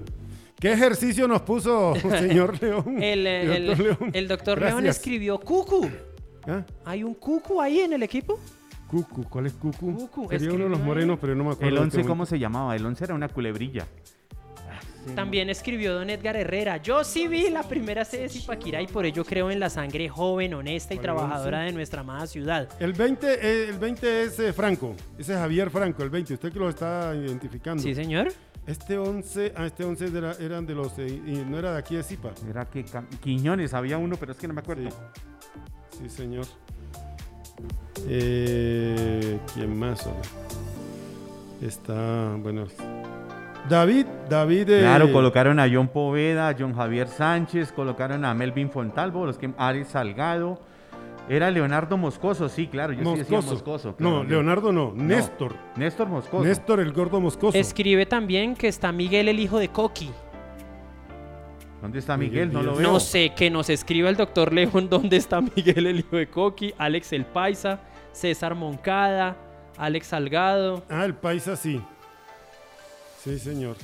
[0.60, 3.02] ¿Qué ejercicio nos puso señor León?
[3.02, 4.12] El, eh, el, Doctor León.
[4.14, 4.98] el doctor León Gracias.
[4.98, 5.90] escribió Cucu.
[6.48, 6.64] ¿Ah?
[6.86, 8.40] ¿Hay un Cucu ahí en el equipo?
[8.88, 9.94] Cucu, ¿cuál es Cucu?
[10.10, 10.86] Cucu, Sería uno de los ahí.
[10.86, 11.68] morenos, pero no me acuerdo.
[11.70, 12.30] El en 11, este ¿cómo momento.
[12.30, 12.76] se llamaba?
[12.76, 13.86] El 11 era una culebrilla.
[15.16, 16.78] También escribió don Edgar Herrera.
[16.78, 20.10] Yo sí vi la primera sede de Zipaquirá y por ello creo en la sangre
[20.10, 22.68] joven, honesta y ¿Cuál trabajadora de nuestra amada ciudad.
[22.80, 24.96] El 20, eh, el 20 es eh, Franco.
[25.18, 26.34] Ese es Javier Franco, el 20.
[26.34, 27.82] Usted que lo está identificando.
[27.82, 28.28] Sí, señor.
[28.66, 31.96] Este 11, ah, este 11 era- eran de los, eh, y no era de aquí
[31.96, 32.32] de Zipa.
[32.50, 32.84] Era que
[33.24, 34.90] Quiñones, había uno, pero es que no me acuerdo.
[35.92, 36.46] Sí, sí señor.
[38.10, 40.06] Eh, ¿Quién más?
[40.06, 40.30] hombre?
[41.62, 42.68] Está, bueno.
[43.70, 44.70] David, David.
[44.70, 49.38] eh, Claro, colocaron a John Poveda, a John Javier Sánchez, colocaron a Melvin Fontalvo, los
[49.38, 50.60] que Ares Salgado.
[51.30, 53.90] Era Leonardo Moscoso, sí, claro, yo sí decía Moscoso.
[53.90, 53.96] Moscoso.
[54.00, 54.24] no.
[54.24, 55.56] Leonardo no, Néstor.
[55.76, 56.46] Néstor Moscoso.
[56.46, 57.58] Néstor el gordo Moscoso.
[57.58, 60.10] Escribe también que está Miguel el hijo de Coqui.
[61.82, 62.52] ¿Dónde está Miguel?
[62.54, 62.82] No lo veo.
[62.94, 66.74] No sé, que nos escriba el doctor León dónde está Miguel el hijo de Coqui,
[66.78, 67.82] Alex el Paisa,
[68.14, 69.36] César Moncada,
[69.78, 70.84] Alex Salgado.
[70.90, 71.82] Ah, el paisa sí.
[73.28, 73.76] Sí, señor.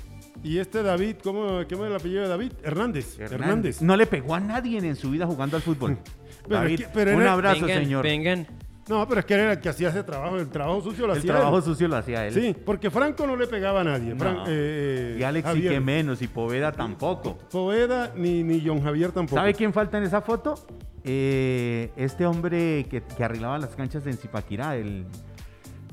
[0.44, 2.52] Y este David, ¿cómo, ¿cómo es el apellido de David?
[2.64, 3.20] Hernández.
[3.20, 3.82] Hernández.
[3.82, 5.98] No le pegó a nadie en su vida jugando al fútbol.
[6.48, 8.04] Pero David, es que- pero un era- abrazo, vengan, señor.
[8.04, 8.48] vengan.
[8.90, 10.36] No, pero es que era el que hacía ese trabajo.
[10.38, 11.64] El trabajo sucio lo El hacía trabajo él.
[11.64, 12.34] sucio lo hacía él.
[12.34, 14.14] Sí, porque Franco no le pegaba a nadie.
[14.14, 14.44] Fran- No.
[14.50, 17.38] eh, Y Alex sí que menos, y Poveda tampoco.
[17.50, 19.38] Poveda ni, ni John Javier tampoco.
[19.40, 20.56] ¿Sabe quién falta en esa foto?
[21.06, 25.06] Eh, este hombre que, que arreglaba las canchas de Zipaquirá, el...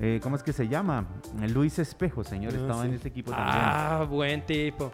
[0.01, 1.07] eh, ¿Cómo es que se llama?
[1.49, 2.89] Luis Espejo, señor, Ah, estaba sí.
[2.89, 3.57] en ese equipo también.
[3.61, 4.91] Ah, buen tipo.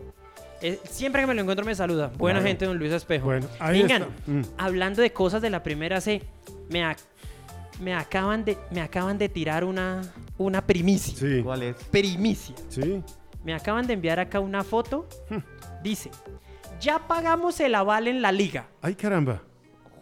[0.63, 2.11] Eh, siempre que me lo encuentro me saluda.
[2.17, 2.49] Buena Claro.
[2.49, 3.27] gente, don Luis Espejo.
[3.27, 4.31] Bueno, ahí Vengan, está.
[4.33, 4.43] Mm.
[4.59, 6.23] hablando de cosas de la primera C,
[6.71, 6.99] me, ac-
[7.81, 10.03] me, acaban, de, me acaban de tirar una,
[10.39, 11.15] una primicia.
[11.17, 11.77] Sí, ¿Cuál es?
[11.91, 12.55] Primicia.
[12.69, 13.03] sí.
[13.45, 15.07] Me acaban de enviar acá una foto.
[15.83, 16.11] Dice,
[16.81, 18.67] ya pagamos el aval en la liga.
[18.83, 19.41] Ay, caramba.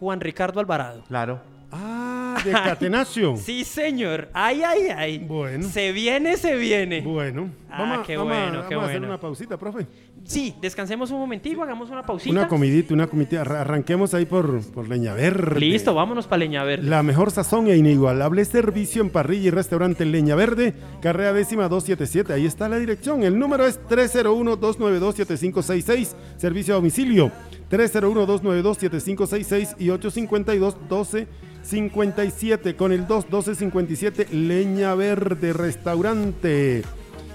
[0.01, 1.03] Juan Ricardo Alvarado.
[1.09, 1.43] Claro.
[1.71, 3.37] Ah, de Catenacio.
[3.45, 4.29] Sí, señor.
[4.33, 5.19] Ay, ay, ay.
[5.19, 5.69] Bueno.
[5.69, 7.01] Se viene, se viene.
[7.03, 9.07] Bueno, Ah, vamos, a- qué vamos qué vamos a hacer bueno.
[9.09, 9.87] una pausita, profe.
[10.25, 12.31] Sí, descansemos un momentico, hagamos una pausita.
[12.31, 13.41] Una comidita, una comidita.
[13.43, 15.61] Arra- Arranquemos ahí por, por Leña Verde.
[15.61, 16.89] Listo, vámonos para Leña Verde.
[16.89, 22.33] La mejor sazón e inigualable servicio en parrilla y restaurante Leña Verde, carrera décima 277.
[22.33, 23.23] Ahí está la dirección.
[23.25, 26.15] El número es 301-292-7566.
[26.37, 27.33] Servicio a domicilio
[27.71, 29.89] 301-292-7566 y
[31.65, 36.83] 852-1257 con el 21257 Leña Verde Restaurante.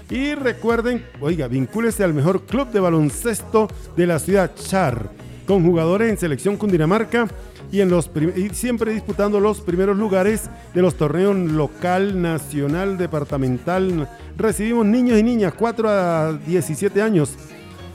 [0.08, 5.10] Y recuerden, oiga, vincúlese al mejor club de baloncesto de la ciudad Char,
[5.46, 7.28] con jugadores en selección Cundinamarca
[7.70, 14.08] y, en los y siempre disputando los primeros lugares de los torneos local, nacional, departamental.
[14.36, 17.36] Recibimos niños y niñas 4 a 17 años.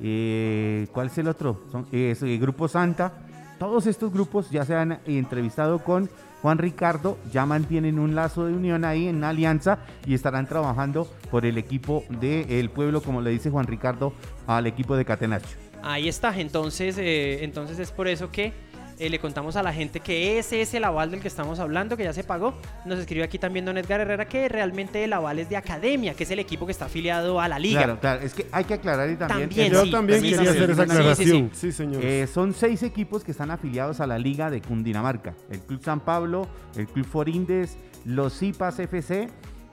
[0.02, 1.62] eh, ¿Cuál es el otro?
[1.70, 3.23] Son, eh, es, eh, Grupo Santa.
[3.58, 6.10] Todos estos grupos ya se han entrevistado con
[6.42, 7.18] Juan Ricardo.
[7.32, 12.04] Ya mantienen un lazo de unión ahí en alianza y estarán trabajando por el equipo
[12.20, 14.12] del pueblo, como le dice Juan Ricardo,
[14.46, 15.56] al equipo de Catenacho.
[15.82, 18.52] Ahí está, entonces, eh, entonces es por eso que
[18.98, 21.96] eh, le contamos a la gente que ese es el aval del que estamos hablando,
[21.96, 22.54] que ya se pagó.
[22.84, 26.24] Nos escribió aquí también Don Edgar Herrera que realmente el aval es de Academia, que
[26.24, 27.82] es el equipo que está afiliado a la liga.
[27.82, 28.22] Claro, claro.
[28.22, 29.48] Es que hay que aclarar y también...
[29.48, 31.50] También, yo sí, también sí, quería sí, hacer sí, esa sí, sí, aclaración.
[31.52, 31.60] sí.
[31.60, 32.04] Sí, señor.
[32.04, 35.34] Eh, son seis equipos que están afiliados a la Liga de Cundinamarca.
[35.50, 39.28] El Club San Pablo, el Club Forindes, los Cipas FC,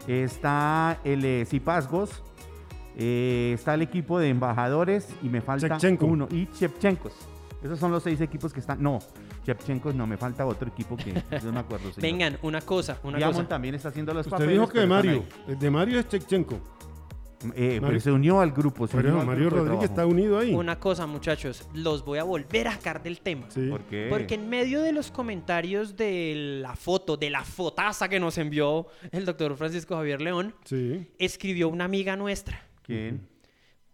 [0.07, 2.23] está el eh, Cipazgos,
[2.97, 6.05] eh, está el equipo de embajadores y me falta Chepchenko.
[6.05, 6.27] uno.
[6.31, 7.13] Y Chepchenkos.
[7.63, 8.81] Esos son los seis equipos que están.
[8.81, 8.99] No,
[9.45, 11.91] Chepchenkos no, me falta otro equipo que yo no me acuerdo.
[11.91, 12.01] señor.
[12.01, 13.47] Vengan, una cosa, una Diamond cosa.
[13.49, 14.53] también está haciendo los Usted papeles.
[14.53, 15.23] dijo que de pero Mario.
[15.47, 16.55] El de Mario es Chechenko.
[16.55, 16.61] ahí.
[17.55, 18.87] Eh, pero se unió al grupo.
[18.87, 20.53] se unió al Mario grupo Rodríguez está unido ahí.
[20.53, 23.45] Una cosa, muchachos, los voy a volver a sacar del tema.
[23.49, 23.67] Sí.
[23.67, 24.07] ¿Por qué?
[24.11, 28.85] Porque en medio de los comentarios de la foto, de la fotaza que nos envió
[29.11, 31.07] el doctor Francisco Javier León, Sí.
[31.17, 33.27] escribió una amiga nuestra, ¿Quién?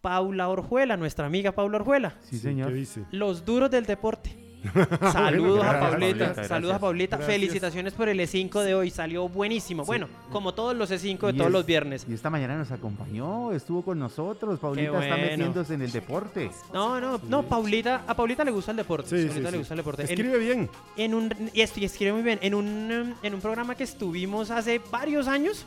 [0.02, 2.16] Paula Orjuela, nuestra amiga Paula Orjuela.
[2.24, 2.72] Sí, señor.
[3.12, 4.44] Los duros del deporte.
[5.14, 6.80] Saludos a Paulita, saludos a.
[6.80, 7.18] Paulita.
[7.20, 9.86] Felicitaciones por el E5 de hoy, salió buenísimo.
[9.86, 12.06] Bueno, como todos los E5 de Y todos es- los viernes.
[12.10, 14.60] Y esta mañana nos acompañó, estuvo con nosotros.
[14.60, 16.50] Paulita está metiéndose en el deporte.
[16.74, 19.10] No, no, no, Paulita, a Paulita le gusta el deporte.
[19.10, 19.52] Sí, Paulita sí.
[19.52, 20.02] le gusta el deporte.
[20.04, 20.70] En- Escribe bien.
[20.98, 23.84] en un y es- y escribe muy bien en un um, en un programa que
[23.84, 25.66] estuvimos hace varios años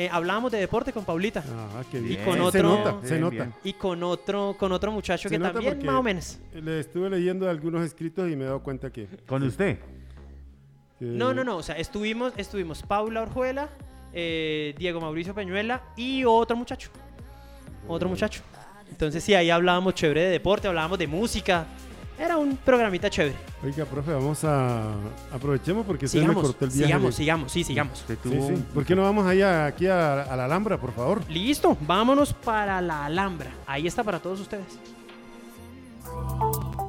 [0.00, 2.24] eh, hablábamos de deporte con Paulita Ah, qué Y bien.
[2.24, 3.34] con Se otro- nota, se Bien, nota.
[3.34, 3.54] bien.
[3.64, 7.50] y con otro con otro muchacho Se que también más o menos Le estuve leyendo
[7.50, 9.08] algunos escritos y me he dado cuenta que.
[9.26, 9.78] Con usted.
[10.98, 13.68] que- no no no o sea estuvimos estuvimos Paula Orjuela
[14.12, 16.90] eh, Diego Mauricio Peñuela y otro muchacho
[17.86, 18.42] otro muchacho
[18.90, 21.66] entonces sí ahí hablábamos chévere de deporte hablábamos de música
[22.18, 23.36] Era un programita chévere.
[23.62, 24.92] Oiga, profe, vamos a...
[25.32, 26.86] Aprovechemos porque usted me Sigamos, cortó el viaje.
[26.86, 28.04] sigamos, de- sigamos, sí, sigamos.
[28.06, 28.64] Sí, sí.
[28.74, 31.22] ¿Por qué no vamos allá aquí a, a la Alhambra, por favor?
[31.28, 33.50] Listo, vámonos para la Alhambra.
[33.66, 34.64] Ahí está para todos ustedes.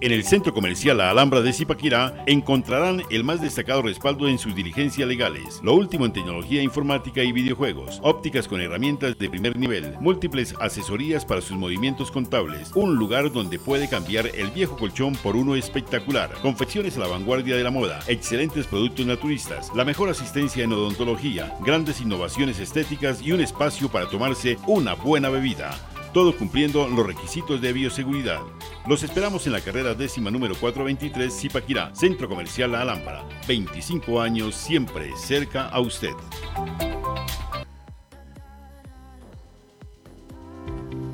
[0.01, 4.55] En el centro comercial La Alhambra de Zipaquirá encontrarán el más destacado respaldo en sus
[4.55, 9.97] diligencias legales, lo último en tecnología informática y videojuegos, ópticas con herramientas de primer nivel,
[9.99, 15.35] múltiples asesorías para sus movimientos contables, un lugar donde puede cambiar el viejo colchón por
[15.35, 20.63] uno espectacular, confecciones a la vanguardia de la moda, excelentes productos naturistas, la mejor asistencia
[20.63, 25.77] en odontología, grandes innovaciones estéticas y un espacio para tomarse una buena bebida
[26.13, 28.41] todo cumpliendo los requisitos de bioseguridad.
[28.87, 33.23] Los esperamos en la carrera décima número 423 Zipaquirá, Centro Comercial La Alhambra.
[33.47, 36.13] 25 años siempre cerca a usted.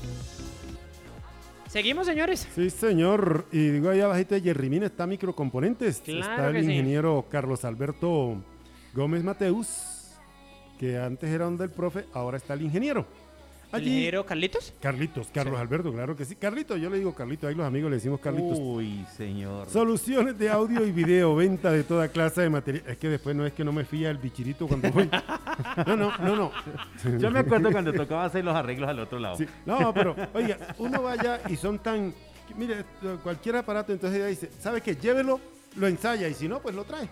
[1.73, 2.47] Seguimos, señores.
[2.53, 3.47] Sí, señor.
[3.51, 6.01] Y digo, ahí abajito de Yerrimina está Microcomponentes.
[6.01, 6.71] Claro está el sí.
[6.71, 8.35] ingeniero Carlos Alberto
[8.93, 10.11] Gómez Mateus,
[10.77, 13.07] que antes era donde el profe, ahora está el ingeniero.
[13.73, 14.71] ¿El Allí, ingeniero Carlitos?
[14.79, 16.35] Carlitos, Carlos Alberto, claro que sí.
[16.35, 18.59] Carlito, yo le digo Carlito, ahí los amigos le decimos Carlitos.
[18.59, 19.67] Uy, señor.
[19.67, 22.83] Soluciones de audio y video, venta de toda clase de material.
[22.87, 25.09] Es que después no es que no me fía el bichirito cuando voy.
[25.87, 26.51] No, no, no, no.
[27.17, 29.37] Yo me acuerdo cuando tocaba hacer los arreglos al otro lado.
[29.37, 32.13] Sí, No, pero, oiga, uno vaya y son tan.
[32.55, 32.85] Mire,
[33.23, 34.95] cualquier aparato, entonces ella dice, ¿sabe qué?
[34.95, 35.39] Llévelo,
[35.77, 37.09] lo ensaya y si no, pues lo trae.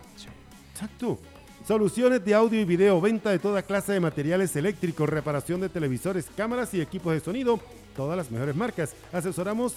[0.74, 1.20] Exacto.
[1.68, 6.26] Soluciones de audio y video, venta de toda clase de materiales eléctricos, reparación de televisores,
[6.36, 7.60] cámaras y equipos de sonido,
[7.96, 8.96] todas las mejores marcas.
[9.14, 9.76] Asesoramos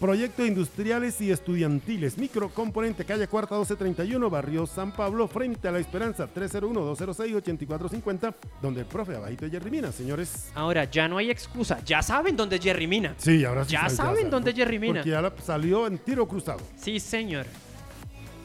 [0.00, 2.16] proyectos industriales y estudiantiles.
[2.16, 9.16] Microcomponente, calle Cuarta 1231, barrio San Pablo, frente a La Esperanza, 301-206-8450, donde el profe
[9.16, 10.50] abajito de Jerry Mina, señores.
[10.54, 11.84] Ahora, ya no hay excusa.
[11.84, 13.14] Ya saben dónde es Jerry Mina.
[13.18, 13.72] Sí, ahora sí.
[13.72, 15.00] Ya saben dónde es Jerry Mina.
[15.00, 16.60] Porque ya salió en tiro cruzado.
[16.76, 17.44] Sí, señor.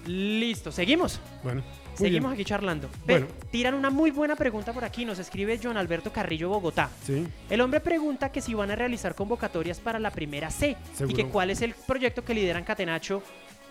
[0.05, 1.21] Listo, seguimos.
[1.43, 1.63] Bueno,
[1.99, 2.41] muy Seguimos bien.
[2.41, 2.89] aquí charlando.
[3.05, 3.27] Ve, Bueno.
[3.51, 5.05] tiran una muy buena pregunta por aquí.
[5.05, 6.89] Nos escribe John Alberto Carrillo Bogotá.
[7.03, 10.75] Sí, El hombre pregunta que si van a realizar convocatorias para la primera C
[11.07, 13.21] y que cuál es el proyecto que lideran Catenacho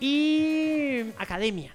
[0.01, 1.75] y Academia.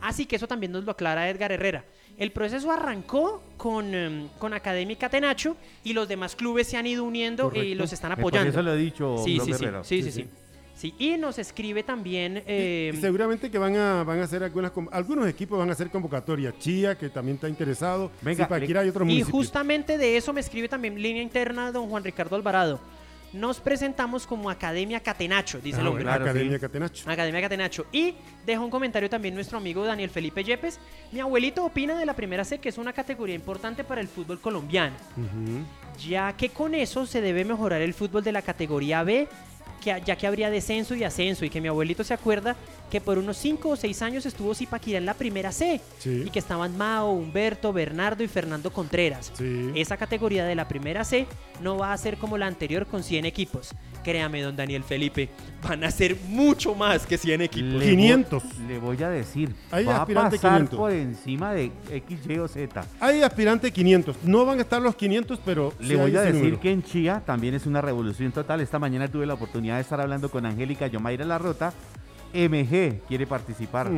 [0.00, 1.84] Así que eso también nos lo aclara Edgar Herrera.
[2.18, 6.86] El proceso arrancó con, em, con Academia y Catenacho y los demás clubes se han
[6.86, 8.50] ido uniendo y los están Eh, Por apoyando.
[8.50, 9.84] eso lo he dicho, sí, profe sí, sí, Herrera.
[9.84, 10.22] sí, Sí, sí, sí.
[10.24, 10.28] sí.
[10.78, 12.40] Sí, y nos escribe también...
[12.46, 15.72] Y- y seguramente que van a, van a hacer algunas, com- algunos equipos van a
[15.72, 16.56] hacer convocatorias.
[16.60, 18.12] Chía, que también está interesado.
[18.22, 19.32] Venga, Zipaquirá y otros Y municipios.
[19.36, 22.78] justamente de eso me escribe también línea interna don Juan Ricardo Alvarado.
[23.32, 26.04] Nos presentamos como Academia Catenacho, dice Ah, el hombre.
[26.04, 26.60] Claro, Academia sí.
[26.60, 27.10] Catenacho.
[27.10, 27.86] Academia Catenacho.
[27.90, 28.14] Y
[28.46, 30.78] deja un comentario también nuestro amigo Daniel Felipe Yepes.
[31.10, 34.40] Mi abuelito opina de la primera C que es una categoría importante para el fútbol
[34.40, 34.94] colombiano,
[36.08, 39.28] ya que con eso se debe mejorar el fútbol de la categoría B,
[39.96, 42.56] que, ya que habría descenso y ascenso, y que mi abuelito se acuerda
[42.90, 46.24] que por unos 5 o 6 años estuvo Zipaquirá en la primera C, Sí.
[46.26, 49.32] y que estaban Mao, Humberto, Bernardo y Fernando Contreras.
[49.36, 49.70] Sí.
[49.74, 51.26] Esa categoría de la primera C
[51.62, 53.70] no va a ser como la anterior con 100 equipos.
[54.04, 55.28] Créame, don Daniel Felipe,
[55.62, 57.74] van a ser mucho más que 100 equipos.
[57.74, 58.42] Le 500.
[58.42, 60.78] voy- Le voy a decir, Hay va a aspirante pasar 500.
[60.78, 62.84] por encima de X, Y o Z.
[63.00, 64.16] Hay aspirante 500.
[64.22, 65.74] No van a estar los 500, pero.
[65.80, 66.60] Le sí voy a decir número.
[66.60, 68.60] que en Chía también es una revolución total.
[68.60, 71.72] Esta mañana tuve la oportunidad de estar hablando con Angélica Yomaira Larrota.
[72.34, 73.90] MG quiere participar.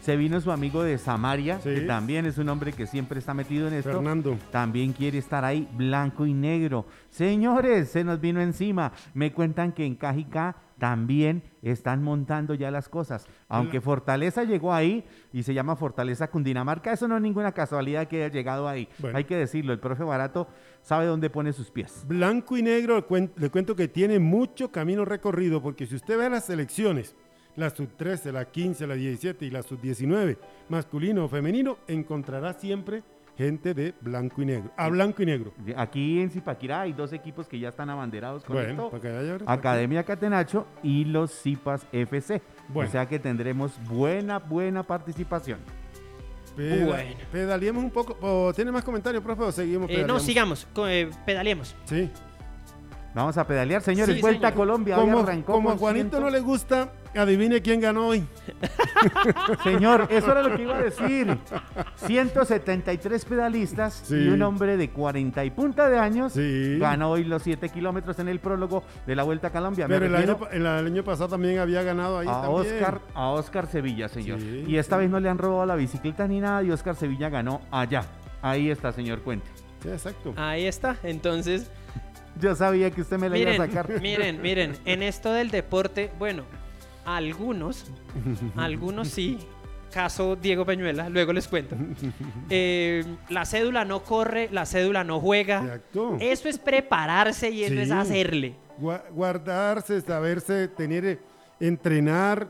[0.00, 1.74] Se vino su amigo de Samaria, Sí.
[1.76, 3.92] que también es un hombre que siempre está metido en esto.
[3.92, 4.36] Fernando.
[4.50, 6.86] También quiere estar ahí, blanco y negro.
[7.10, 8.90] Señores, se nos vino encima.
[9.14, 13.26] Me cuentan que en Cajicá también están montando ya las cosas.
[13.48, 18.16] Aunque Fortaleza llegó ahí y se llama Fortaleza Cundinamarca, eso no es ninguna casualidad que
[18.24, 18.88] haya llegado ahí.
[18.98, 19.18] Bueno.
[19.18, 20.48] Hay que decirlo, el profe Barato
[20.82, 22.04] sabe dónde pone sus pies.
[22.06, 23.04] Blanco y negro,
[23.36, 27.14] le cuento que tiene mucho camino recorrido, porque si usted ve las selecciones,
[27.56, 30.38] la sub 13, la 15, la 17 y la sub 19,
[30.68, 33.02] masculino o femenino, encontrará siempre
[33.38, 34.70] gente de blanco y negro.
[34.76, 35.54] A blanco y negro.
[35.76, 38.90] Aquí en Zipaquirá hay dos equipos que ya están abanderados con Bueno, esto.
[38.90, 42.42] para que haya- Academia Catenacho y los Zipas FC.
[42.68, 42.88] Bueno.
[42.88, 45.60] O sea que tendremos buena, buena participación.
[46.56, 47.14] Peda- Bueno.
[47.30, 48.18] Pedaleemos un poco.
[48.20, 51.76] ¿O ¿Tiene más comentarios, profe, o seguimos Eh, no, sigamos, eh, pedaleemos.
[51.84, 52.10] Sí.
[53.18, 54.14] Vamos a pedalear, señores.
[54.14, 54.52] Sí, Vuelta señor.
[54.52, 54.96] a Colombia.
[54.98, 58.24] Hoy Como, arrancó como a Juanito ciento- no le gusta, adivine quién ganó hoy.
[59.64, 61.36] Señor, eso era lo que iba a decir.
[61.96, 64.14] 173 pedalistas Sí.
[64.14, 66.78] y un hombre de 40 y punta de años Sí.
[66.78, 69.86] ganó hoy los 7 kilómetros en el prólogo de la Vuelta a Colombia.
[69.88, 72.52] Pero el año, el año pasado también había ganado ahí a también.
[72.74, 74.40] Oscar, a Oscar Sevilla, señor.
[74.40, 75.00] Sí, y esta sí.
[75.02, 78.04] vez no le han robado la bicicleta ni nada y Oscar Sevilla ganó allá.
[78.42, 79.48] Ahí está, señor Cuente.
[79.82, 80.34] Sí, exacto.
[80.36, 80.96] Ahí está.
[81.02, 81.70] Entonces,
[82.40, 84.00] Yo sabía que usted me la iba a miren, sacar.
[84.00, 86.44] miren, miren, en esto del deporte, bueno,
[87.04, 87.86] algunos,
[88.56, 89.38] algunos sí.
[89.92, 91.74] Caso Diego Peñuela, luego les cuento.
[92.50, 95.60] Eh, la cédula no corre, la cédula no juega.
[95.62, 96.16] Exacto.
[96.20, 97.80] Eso es prepararse y eso Sí.
[97.80, 98.54] es hacerle.
[98.80, 101.18] Gua- Guardarse, saberse, tener, eh,
[101.60, 102.48] entrenar,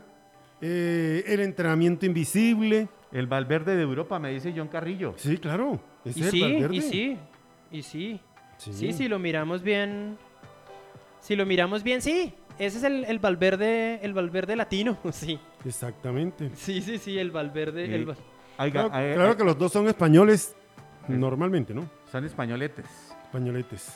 [0.61, 2.89] eh, el entrenamiento invisible.
[3.11, 5.13] El Valverde de Europa, me dice John Carrillo.
[5.17, 5.79] Sí, claro.
[6.05, 6.75] ese Y es el sí, Valverde.
[6.75, 7.17] y sí,
[7.71, 8.21] y sí.
[8.59, 8.73] Sí.
[8.73, 10.17] Sí, si lo miramos bien.
[11.21, 12.33] Si lo miramos bien, sí.
[12.59, 15.39] Ese es el, el Valverde, el Valverde latino, sí.
[15.65, 16.51] Exactamente.
[16.55, 17.87] Sí, sí, sí, el Valverde.
[17.87, 17.93] Sí.
[17.93, 18.17] el Val-
[18.59, 20.53] Oiga, Claro, eh, claro eh, que los dos son españoles,
[21.07, 21.89] normalmente, ¿no?
[22.11, 22.85] son españoletes.
[23.23, 23.93] Españoletes.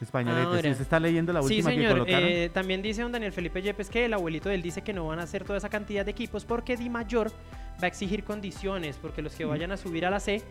[0.00, 0.46] Españoletes.
[0.46, 0.60] Ahora.
[0.62, 1.92] ¿Sí ¿Usted está leyendo la Sí, última que señor.
[1.92, 2.28] colocaron?
[2.28, 5.06] eh, también dice don Daniel Felipe Yepes que el abuelito de él dice que no
[5.06, 8.98] van a hacer toda esa cantidad de equipos porque Di Mayor va a exigir condiciones,
[9.00, 10.42] porque los que vayan a subir a la C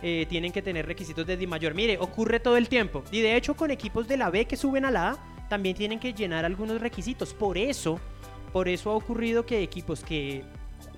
[0.00, 1.74] eh, tienen que tener requisitos de Di Mayor.
[1.74, 3.04] Mire, ocurre todo el tiempo.
[3.10, 5.98] Y de hecho, con equipos de la B que suben a la A, también tienen
[5.98, 7.34] que llenar algunos requisitos.
[7.34, 8.00] Por eso,
[8.52, 10.44] por eso ha ocurrido que equipos que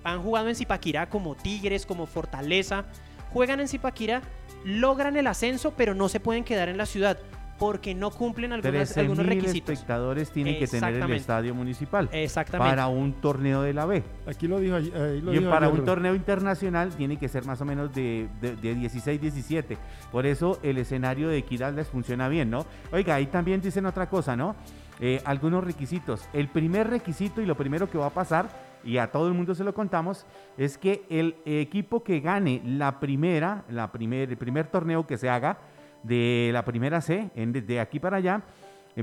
[0.05, 2.85] han jugado en Zipaquirá, como Tigres, como Fortaleza,
[3.33, 4.23] juegan en Zipaquirá,
[4.65, 7.19] logran el ascenso, pero no se pueden quedar en la ciudad
[7.59, 9.71] porque no cumplen algunas, 13.000 algunos requisitos.
[9.73, 11.17] espectadores tiene que tener el Exactamente.
[11.21, 12.71] estadio municipal Exactamente.
[12.71, 14.03] para un torneo de la B.
[14.27, 17.29] Aquí lo dijo, allí- ahí lo Y dijo para ayer, un torneo internacional tiene que
[17.29, 19.79] ser más o menos de, de, de 16, 17.
[20.11, 22.67] Por eso el escenario de equidad les funciona bien, ¿no?
[22.93, 24.57] Oiga, ahí también dicen otra cosa, ¿no?
[25.01, 26.29] Eh, algunos requisitos.
[26.33, 28.49] El primer requisito y lo primero que va a pasar,
[28.85, 30.27] y a todo el mundo se lo contamos,
[30.59, 35.29] es que el equipo que gane la primera, la primer, el primer torneo que se
[35.31, 35.57] haga
[36.05, 38.43] de la primera C, en, de aquí para allá,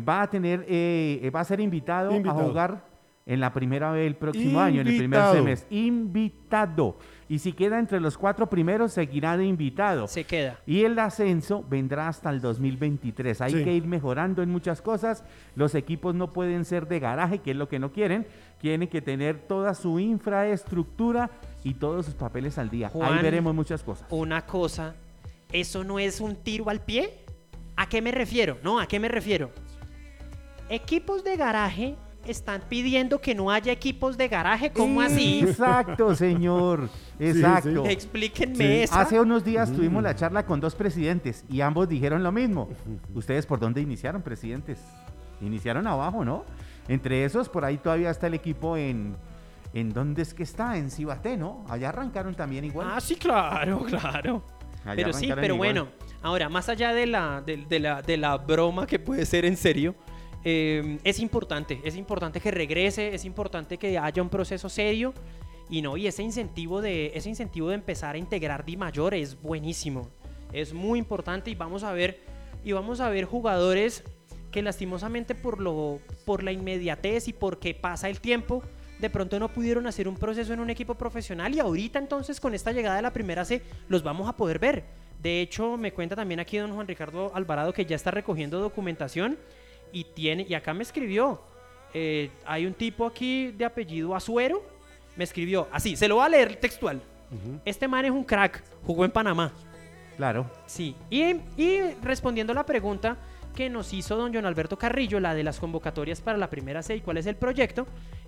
[0.07, 2.39] va a tener, eh, va a ser invitado, Invitado.
[2.39, 2.91] a jugar
[3.25, 5.77] en la primera vez el próximo año, en el primer semestre.
[5.77, 6.97] Invitado.
[7.29, 10.07] Y si queda entre los cuatro primeros, seguirá de invitado.
[10.07, 10.59] Se queda.
[10.65, 13.39] Y el ascenso vendrá hasta el 2023.
[13.41, 13.63] Hay Sí.
[13.63, 15.23] que ir mejorando en muchas cosas.
[15.55, 18.27] Los equipos no pueden ser de garaje, que es lo que no quieren.
[18.59, 21.29] Tienen que tener toda su infraestructura
[21.63, 22.91] y todos sus papeles al día.
[23.01, 24.07] Ahí veremos muchas cosas.
[24.09, 24.95] Una cosa,
[25.51, 27.25] ¿eso no es un tiro al pie?
[27.75, 28.57] ¿A qué me refiero?
[28.63, 29.51] No, ¿a qué me refiero?
[30.69, 34.71] Equipos de garaje están pidiendo que no haya equipos de garaje.
[34.71, 35.41] ¿Cómo así?
[35.41, 36.89] Exacto, señor.
[37.19, 37.85] Exacto.
[37.85, 38.63] Explíquenme Sí.
[38.83, 38.95] eso.
[38.95, 42.69] Hace unos días tuvimos la charla con dos presidentes y ambos dijeron lo mismo.
[43.15, 44.79] ¿Ustedes por dónde iniciaron, presidentes?
[45.41, 46.45] Iniciaron abajo, ¿no?
[46.87, 49.15] Entre esos, por ahí todavía está el equipo en...
[49.73, 50.77] ¿En dónde es que está?
[50.77, 51.63] En Cibaté, ¿no?
[51.69, 52.89] Allá arrancaron también igual.
[52.91, 54.43] Ah, sí, claro, claro.
[54.83, 55.57] Allá pero sí, pero igual.
[55.57, 55.87] bueno,
[56.21, 59.57] ahora, más allá de la, de, de la, de la broma que puede ser en
[59.57, 59.95] serio,
[60.43, 65.13] eh, es importante, es importante que regrese, es importante que haya un proceso serio
[65.69, 69.39] y no, y ese incentivo de, ese incentivo de empezar a integrar Di Mayor es
[69.39, 70.09] buenísimo,
[70.51, 72.21] es muy importante y vamos a ver,
[72.63, 74.03] y vamos a ver jugadores
[74.51, 78.63] que lastimosamente por, lo, por la inmediatez y porque pasa el tiempo,
[79.01, 82.53] de pronto no pudieron hacer un proceso en un equipo profesional y ahorita entonces con
[82.53, 84.83] esta llegada de la primera C los vamos a poder ver.
[85.21, 89.37] De hecho, me cuenta también aquí don Juan Ricardo Alvarado que ya está recogiendo documentación
[89.91, 91.41] y tiene, y acá me escribió,
[91.93, 94.63] eh, hay un tipo aquí de apellido Azuero,
[95.15, 97.01] me escribió, así, se lo va a leer textual.
[97.65, 99.51] Este man es un crack, jugó en Panamá.
[100.17, 100.49] Claro.
[100.65, 101.23] Sí, y,
[101.57, 103.17] y respondiendo a la pregunta
[103.51, 106.95] que nos hizo don John Alberto Carrillo, la de las convocatorias para la primera C
[106.95, 107.85] y cuál es el proyecto,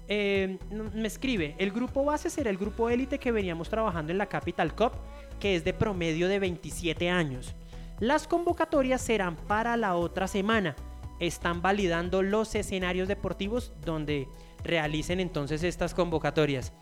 [0.07, 0.57] eh,
[0.93, 4.75] me escribe, el grupo base será el grupo élite que veníamos trabajando en la Capital
[4.75, 4.91] Cup,
[5.39, 7.55] que es de promedio de 27 años.
[7.99, 10.75] Las convocatorias serán para la otra semana.
[11.19, 14.27] Están validando los escenarios deportivos donde
[14.63, 16.73] realicen entonces estas convocatorias.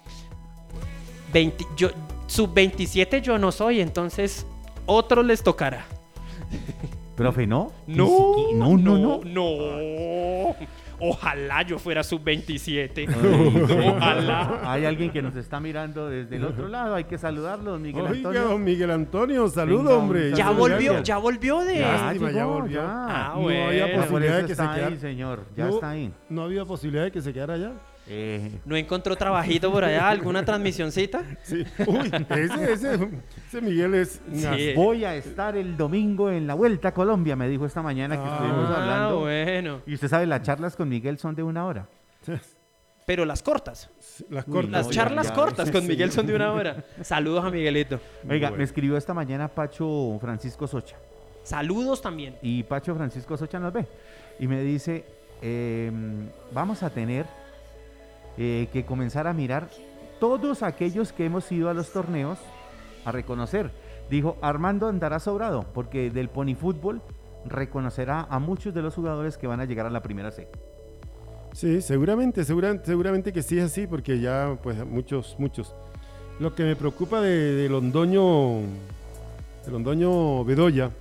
[1.34, 1.90] 20 yo,
[2.28, 4.46] sub 27 yo no soy, entonces
[4.86, 5.86] otros les tocará.
[7.22, 7.72] Profe, ¿no?
[7.88, 8.08] No,
[8.56, 9.22] no, no, no.
[9.24, 10.56] no.
[11.04, 13.08] Ojalá yo fuera sub 27.
[13.08, 14.60] Ay, Ojalá.
[14.66, 16.94] Hay alguien que nos está mirando desde el otro lado.
[16.96, 18.42] Hay que saludarlo, don Miguel Oiga, Antonio.
[18.48, 20.32] don Miguel Antonio, saludo, Venga, hombre.
[20.36, 21.80] Ya volvió, ya volvió de.
[21.80, 22.82] Ya Lástima, ya llegó, volvió.
[22.82, 22.86] ya.
[22.88, 24.88] Ah, No había posibilidad de que se está quedara.
[24.88, 25.44] ahí, señor.
[25.58, 26.14] Ya no, está ahí.
[26.30, 27.72] no había posibilidad de que se quedara allá.
[28.14, 30.10] Eh, ¿No encontró trabajito por allá?
[30.10, 31.24] ¿Alguna transmisioncita?
[31.44, 31.64] Sí.
[31.88, 33.10] Uy, ese, ese,
[33.48, 34.22] ese Miguel es...
[34.34, 34.74] Sí.
[34.76, 38.24] voy a estar el domingo en la Vuelta a Colombia, me dijo esta mañana que
[38.28, 38.34] Ah.
[38.34, 39.20] estuvimos Ah, hablando.
[39.22, 39.82] bueno.
[39.86, 41.88] Y usted sabe, las charlas con Miguel son de una hora.
[43.06, 43.90] Pero las cortas.
[44.30, 44.72] Las Uy, cortas.
[44.88, 45.88] Las charlas ya, ya, cortas con.
[45.88, 46.84] Miguel son de una hora.
[47.02, 48.00] Saludos a Miguelito.
[48.30, 48.58] Oiga, Bueno.
[48.58, 50.98] me escribió esta mañana Pacho Francisco Socha.
[51.44, 52.36] Saludos también.
[52.42, 53.88] Y Pacho Francisco Socha nos ve.
[54.40, 55.04] Y me dice,
[55.42, 57.26] em, vamos a tener
[58.38, 59.70] eh, que comenzar a mirar
[60.20, 62.40] todos aquellos que hemos ido a los torneos
[63.06, 63.72] a reconocer.
[64.10, 67.02] Dijo, Armando andará sobrado, porque del pony fútbol
[67.46, 70.48] reconocerá a muchos de los jugadores que van a llegar a la primera C.
[71.54, 75.74] Sí, seguramente, segura- seguramente que sí es así, porque ya, pues, muchos, muchos.
[76.40, 78.62] Lo que me preocupa de, de Londoño,
[79.66, 80.92] de Bedoya,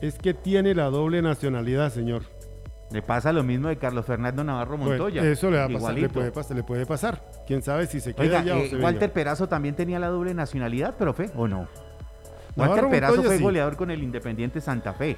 [0.00, 2.22] es que tiene la doble nacionalidad, señor.
[2.90, 5.22] Le pasa lo mismo de Carlos Fernando Navarro Montoya.
[5.24, 7.22] eso le va a pasar, le puede pasar, le puede pasar.
[7.46, 9.14] Quién sabe si se queda Oiga, allá o eh, se Walter venga.
[9.14, 11.68] Perazo también tenía la doble nacionalidad, profe, ¿o no?
[12.54, 13.42] Navarro Walter Perazo Montoya, fue sí.
[13.42, 15.16] goleador con el Independiente Santa Fe.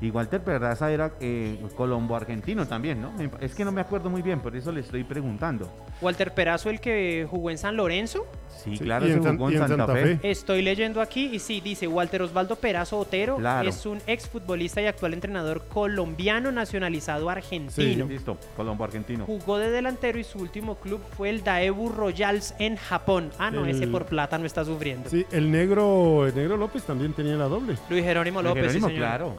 [0.00, 3.12] Y Walter Peraza era eh, colombo-argentino también, ¿no?
[3.40, 5.70] Es que no me acuerdo muy bien, por eso le estoy preguntando.
[6.00, 8.26] Walter Perazo, el que jugó en San Lorenzo.
[8.48, 10.16] Sí, Sí, claro, se en San- jugó en Santa, Santa Fe.
[10.16, 10.30] Fe.
[10.30, 13.36] Estoy leyendo aquí y sí, dice Walter Osvaldo Perazo Otero.
[13.36, 13.68] Claro.
[13.68, 18.06] Es un exfutbolista y actual entrenador colombiano nacionalizado argentino.
[18.06, 19.24] Listo, colombo-argentino.
[19.26, 23.30] Jugó de delantero y su último club fue el Daewoo Royals en Japón.
[23.38, 25.10] Ah, no, El- ese por plata no está sufriendo.
[25.10, 27.76] Sí, el negro, el negro López también tenía la doble.
[27.90, 29.08] Luis Jerónimo López, Jerónimo, sí, señor.
[29.08, 29.34] claro.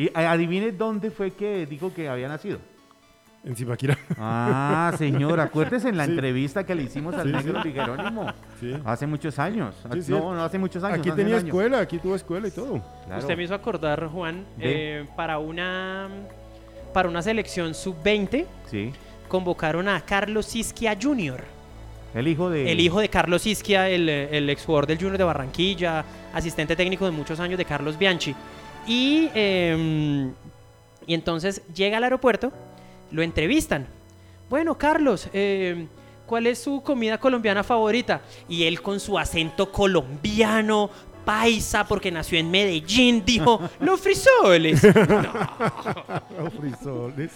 [0.00, 2.58] Y eh, adivine dónde fue que dijo que había nacido.
[3.44, 3.98] En Zipaquirá.
[4.18, 6.10] Ah, señor, acuérdese en la Sí.
[6.12, 7.68] entrevista que le hicimos al Sí, negro sí.
[7.68, 8.26] Luis Jerónimo.
[8.60, 8.74] Sí.
[8.84, 9.74] Hace muchos años.
[9.92, 10.12] Sí, sí.
[10.12, 11.00] no, no hace muchos años.
[11.00, 12.82] Aquí tenía escuela, aquí tuvo escuela y todo.
[13.06, 13.20] Claro.
[13.20, 16.08] Usted me hizo acordar, Juan, eh, para una
[16.94, 18.92] para una selección sub-20 Sí.
[19.28, 21.40] convocaron a Carlos Isquia Jr.,
[22.14, 22.72] El hijo de.
[22.72, 27.12] el hijo de Carlos Isquia, el, el exjugador del Junior de Barranquilla, asistente técnico de
[27.12, 28.34] muchos años de Carlos Bianchi.
[28.90, 30.30] Y, eh,
[31.06, 32.52] y entonces llega al aeropuerto,
[33.10, 33.86] lo entrevistan.
[34.48, 35.86] Bueno, Carlos, eh,
[36.26, 38.20] ¿cuál es su comida colombiana favorita?
[38.48, 40.90] Y él con su acento colombiano,
[41.24, 44.82] paisa, porque nació en Medellín, dijo, los frisoles.
[46.42, 47.30] Los frisoles.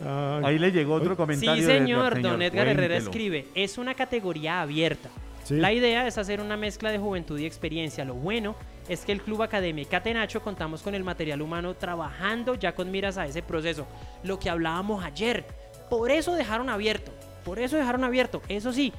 [0.00, 1.66] Ah, Ahí le llegó otro Sí, comentario.
[1.66, 3.10] de- del señor, don Edgar Herrera Cuéntelo.
[3.10, 5.08] escribe, es una categoría abierta.
[5.44, 5.56] sí.
[5.56, 8.04] La idea es hacer una mezcla de juventud y experiencia.
[8.04, 8.54] Lo bueno
[8.88, 13.18] es que el Club Academia Catenacho contamos con el material humano trabajando ya con miras
[13.18, 13.86] a ese proceso.
[14.22, 15.44] Lo que hablábamos ayer.
[15.90, 17.12] Por eso dejaron abierto.
[17.44, 18.42] Por eso dejaron abierto.
[18.48, 18.92] Eso sí,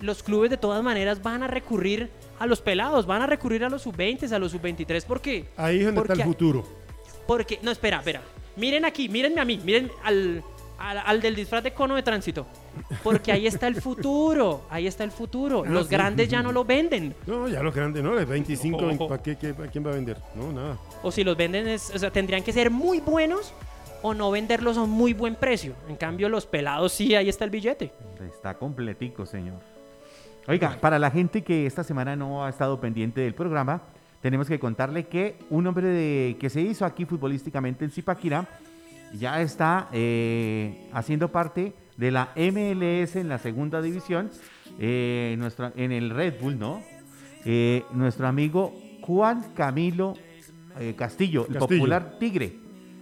[0.00, 3.68] los clubes de todas maneras van a recurrir a los pelados, van a recurrir a
[3.68, 5.04] los sub-20, a los sub-23.
[5.04, 5.46] ¿Por qué?
[5.56, 6.64] Ahí es donde está Porque- el futuro.
[7.26, 8.20] Porque, no, espera, espera.
[8.56, 10.42] Miren aquí, mírenme a mí, miren al,
[10.78, 12.46] al, al del disfraz de cono de tránsito.
[13.02, 15.64] Porque ahí está el futuro, ahí está el futuro.
[15.66, 15.92] Ah, Los sí.
[15.92, 17.14] grandes ya no lo venden.
[17.26, 18.18] No, ya los grandes, ¿no?
[18.18, 19.08] El 25, Ojo.
[19.08, 20.18] ¿para qué, qué- a quién va a vender?
[20.34, 20.78] No, nada.
[21.02, 23.52] O si los venden, es, o sea, tendrían que ser muy buenos
[24.02, 25.72] o no venderlos a un muy buen precio.
[25.88, 27.92] En cambio, los pelados sí, ahí está el billete.
[28.32, 29.58] Está completico, señor.
[30.48, 33.82] Oiga, para la gente que esta semana no ha estado pendiente del programa,
[34.20, 38.46] tenemos que contarle que un hombre de- que se hizo aquí futbolísticamente en Zipaquirá
[39.18, 44.30] ya está eh, haciendo parte de la MLS en la segunda división,
[44.78, 46.82] eh, nuestro, en el Red Bull, ¿no?
[47.44, 50.14] Eh, nuestro amigo Juan Camilo
[50.78, 52.58] eh, Castillo, el popular Tigre.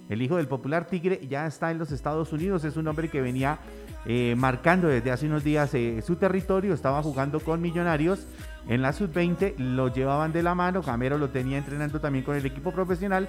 [0.08, 3.20] El hijo del popular Tigre ya está en los Estados Unidos, es un hombre que
[3.20, 3.58] venía
[4.04, 8.26] eh, marcando desde hace unos días eh, su territorio, estaba jugando con Millonarios
[8.68, 12.44] en la sub-20, lo llevaban de la mano, Camero lo tenía entrenando también con el
[12.44, 13.28] equipo profesional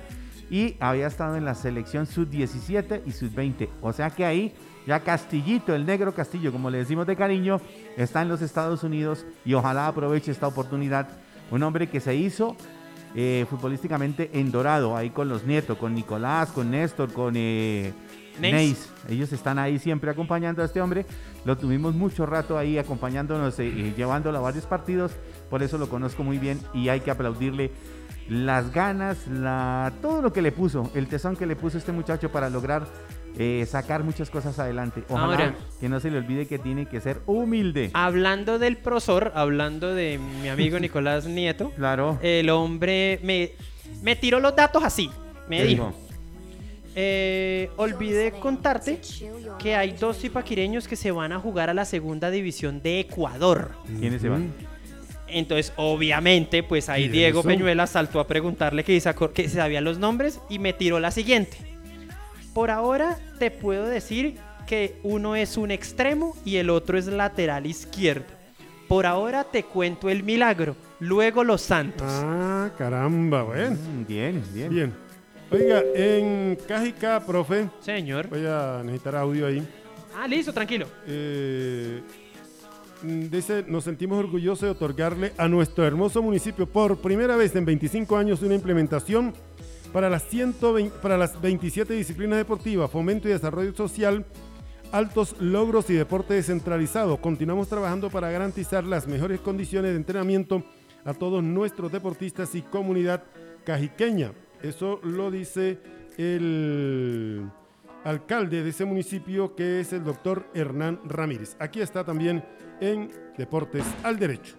[0.49, 4.53] y había estado en la selección sub-17 y sub-20, o sea que ahí
[4.85, 7.59] ya Castillito, el negro Castillo, como le decimos de cariño,
[7.97, 11.09] está en los Estados Unidos y ojalá aproveche esta oportunidad,
[11.49, 12.55] un hombre que se hizo
[13.15, 17.93] eh, futbolísticamente en Dorado, ahí con los nietos, con Nicolás, con Néstor, con eh,
[18.39, 18.53] Neis.
[18.53, 18.89] Neis.
[19.07, 21.05] Ellos están ahí siempre acompañando a este hombre.
[21.45, 25.13] Lo tuvimos mucho rato ahí acompañándonos eh, y llevándolo a varios partidos.
[25.49, 27.71] Por eso lo conozco muy bien y hay que aplaudirle
[28.29, 32.31] las ganas, la, todo lo que le puso, el tesón que le puso este muchacho
[32.31, 32.85] para lograr
[33.37, 35.03] eh, sacar muchas cosas adelante.
[35.09, 37.91] Ojalá Ahora- que no se le olvide que tiene que ser humilde.
[37.93, 42.17] Hablando del profesor, hablando de mi amigo Nicolás Nieto, Claro.
[42.21, 43.51] el hombre me,
[44.01, 45.09] me tiró los datos así.
[45.49, 45.93] Me ¿Qué dijo,
[46.95, 49.01] eh, olvidé contarte
[49.59, 53.71] que hay dos zipaquireños que se van a jugar a la segunda división de Ecuador.
[53.99, 54.53] ¿Quiénes se van?
[55.27, 57.47] Entonces, obviamente, pues ahí ¿Y Diego eso?
[57.47, 61.11] Peñuela saltó a preguntarle que, se que se sabían los nombres y me tiró la
[61.11, 61.57] siguiente.
[62.53, 67.65] Por ahora te puedo decir que uno es un extremo y el otro es lateral
[67.65, 68.25] izquierdo.
[68.87, 72.07] Por ahora te cuento el milagro, luego los santos.
[72.07, 73.75] Ah, caramba, bueno.
[73.75, 74.69] Mm, bien, bien.
[74.69, 74.93] Bien.
[75.51, 78.27] Oiga, en Cajica, profe, Señor.
[78.27, 79.65] voy a necesitar audio ahí.
[80.17, 80.87] Ah, listo, tranquilo.
[81.07, 82.01] Eh,
[83.05, 88.17] dice, nos sentimos orgullosos de otorgarle a nuestro hermoso municipio por primera vez en 25
[88.17, 89.33] años una implementación
[89.93, 94.25] para las, 120 para las 27 disciplinas deportivas, fomento y desarrollo social,
[94.91, 97.17] altos logros y deporte descentralizado.
[97.17, 100.63] Continuamos trabajando para garantizar las mejores condiciones de entrenamiento
[101.05, 103.23] a todos nuestros deportistas y comunidad
[103.63, 104.33] cajiqueña.
[104.61, 105.79] Eso lo dice
[106.17, 107.49] el
[108.03, 111.55] alcalde de ese municipio que es el doctor Hernán Ramírez.
[111.59, 112.43] Aquí está también
[112.79, 114.55] en Deportes al Derecho.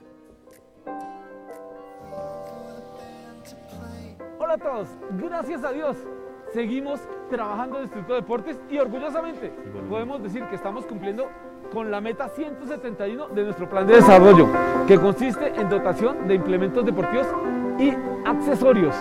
[4.38, 4.88] Hola a todos,
[5.18, 5.96] gracias a Dios
[6.52, 9.52] seguimos trabajando en el Instituto de Deportes y orgullosamente
[9.88, 11.28] podemos decir que estamos cumpliendo
[11.72, 14.48] con la meta 171 de nuestro plan de desarrollo,
[14.86, 17.26] que consiste en dotación de implementos deportivos
[17.78, 17.92] y
[18.24, 18.94] accesorios.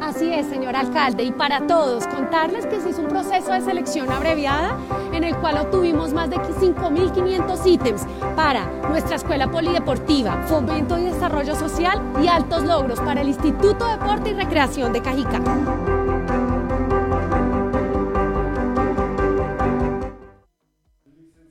[0.00, 4.10] Así es, señor alcalde, y para todos, contarles que se hizo un proceso de selección
[4.10, 4.76] abreviada
[5.18, 8.06] en el cual obtuvimos más de 5.500 ítems
[8.36, 13.98] para nuestra escuela polideportiva, fomento y desarrollo social y altos logros para el Instituto de
[13.98, 15.42] Deporte y Recreación de Cajica.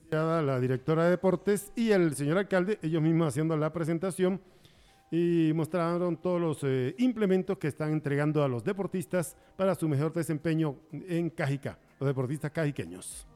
[0.09, 4.41] La directora de deportes y el señor alcalde, ellos mismos haciendo la presentación
[5.11, 10.13] y mostraron todos los eh, implementos que están entregando a los deportistas para su mejor
[10.13, 13.27] desempeño en Cajica, los deportistas cajiqueños.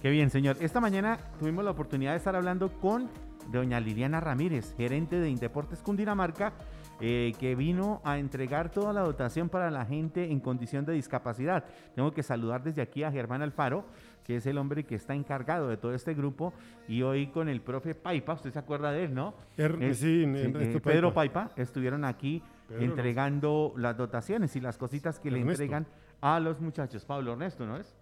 [0.00, 0.56] Qué bien, señor.
[0.60, 3.08] Esta mañana tuvimos la oportunidad de estar hablando con
[3.50, 6.52] doña Liliana Ramírez, gerente de Indeportes Cundinamarca,
[7.00, 11.64] eh, que vino a entregar toda la dotación para la gente en condición de discapacidad.
[11.96, 13.86] Tengo que saludar desde aquí a Germán Alfaro,
[14.22, 16.52] que es el hombre que está encargado de todo este grupo,
[16.86, 19.34] y hoy con el profe Paipa, usted se acuerda de él, ¿no?
[19.56, 21.50] Er, sí, Ernesto eh, Pedro Paipa.
[21.56, 25.88] Estuvieron aquí Pedro entregando las dotaciones y las cositas que le entregan
[26.20, 27.04] a los muchachos.
[27.04, 27.96] Pablo Ernesto, ¿no es?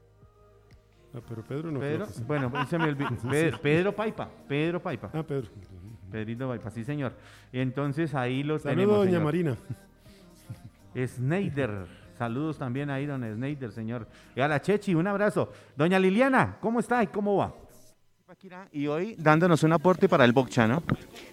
[1.16, 2.24] Ah, pero Pedro no Pedro, creo que sí.
[2.26, 3.08] bueno, se me olvidó.
[3.30, 5.10] Pedro, Pedro Paipa, Pedro Paipa.
[5.14, 5.48] Ah, Pedro.
[6.10, 7.12] Pedrito Paipa, sí señor.
[7.52, 8.96] Entonces ahí lo Saludos, tenemos.
[8.98, 9.24] doña señor.
[9.24, 9.56] Marina.
[11.06, 11.86] Sneider.
[12.16, 14.06] Saludos también ahí, don Sneider, señor.
[14.34, 15.52] Y a la Chechi, un abrazo.
[15.76, 17.52] Doña Liliana, ¿cómo está y cómo va?
[18.72, 20.83] Y hoy dándonos un aporte para el Boccha, ¿no?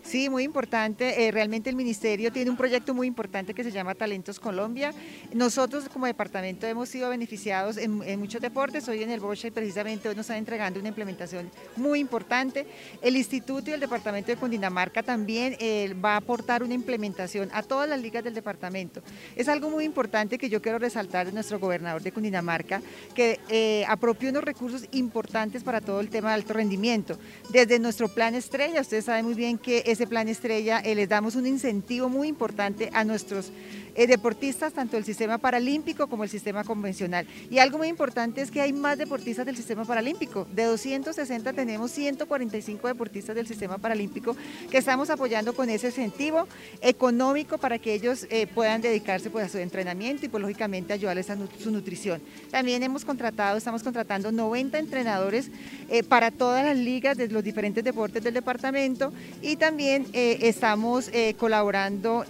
[0.04, 1.26] Sí, muy importante.
[1.26, 4.94] Eh, realmente el ministerio tiene un proyecto muy importante que se llama Talentos Colombia.
[5.34, 8.88] Nosotros como departamento hemos sido beneficiados en, muchos deportes.
[8.88, 12.68] Hoy en el Bocha y precisamente hoy nos están entregando una implementación muy importante.
[13.02, 17.64] El instituto y el departamento de Cundinamarca también eh, va a aportar una implementación a
[17.64, 19.02] todas las ligas del departamento.
[19.36, 22.84] Es algo muy importante que yo quiero resaltar de nuestro gobernador de Cundinamarca,
[23.16, 26.83] que eh, apropió unos recursos importantes para todo el tema de alto rendimiento.
[27.50, 31.36] Desde nuestro plan estrella, ustedes saben muy bien que ese plan estrella eh, les damos
[31.36, 33.54] un incentivo muy importante a nuestros
[33.96, 37.28] eh, deportistas, tanto del sistema paralímpico como el sistema convencional.
[37.52, 40.48] Y algo muy importante es que hay más deportistas del sistema paralímpico.
[40.52, 44.36] De 260 tenemos 145 deportistas del sistema paralímpico
[44.72, 46.48] que estamos apoyando con ese incentivo
[46.82, 51.30] económico para que ellos eh, puedan dedicarse pues, a su entrenamiento y pues, lógicamente ayudarles
[51.30, 52.20] a su nutrición.
[52.50, 55.52] También hemos contratado, estamos contratando 90 entrenadores
[55.90, 59.14] eh, para todas las ligas de los diferentes deportes del departamento
[59.44, 62.26] y también estamos colaborando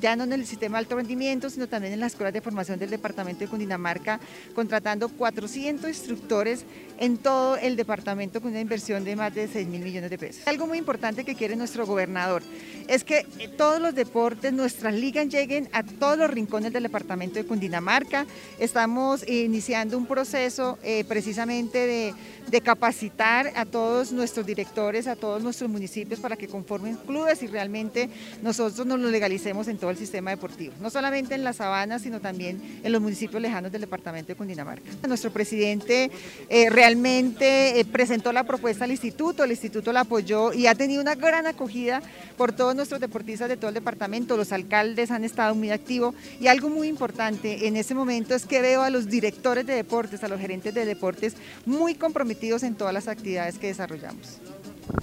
[0.00, 2.90] ya no en el sistema alto rendimiento, sino también en las escuelas de formación del
[2.90, 4.20] departamento de Cundinamarca,
[4.54, 6.64] contratando 400 instructores
[6.98, 10.46] en todo el departamento con una inversión de más de 6 mil millones de pesos.
[10.46, 12.42] Algo muy importante que quiere nuestro gobernador
[12.88, 13.24] es que
[13.56, 18.26] todos los deportes, nuestras ligas lleguen a todos los rincones del departamento de Cundinamarca.
[18.58, 22.14] Estamos iniciando un proceso eh, precisamente de,
[22.50, 27.46] de capacitar a todos nuestros directores, a todos nuestros municipios para que conformen clubes y
[27.46, 28.10] realmente
[28.42, 32.20] nosotros nos lo legalicemos en todo el sistema deportivo, no solamente en la sabana, sino
[32.20, 34.90] también en los municipios lejanos del departamento de Cundinamarca.
[35.06, 36.10] Nuestro presidente
[36.48, 41.00] eh, realmente eh, presentó la propuesta al instituto, el instituto la apoyó y ha tenido
[41.00, 42.02] una gran acogida
[42.36, 46.48] por todos nuestros deportistas de todo el departamento, los alcaldes han estado muy activos y
[46.48, 50.28] algo muy importante en ese momento es que veo a los directores de deportes, a
[50.28, 54.40] los gerentes de deportes muy comprometidos en todas las actividades que desarrollamos.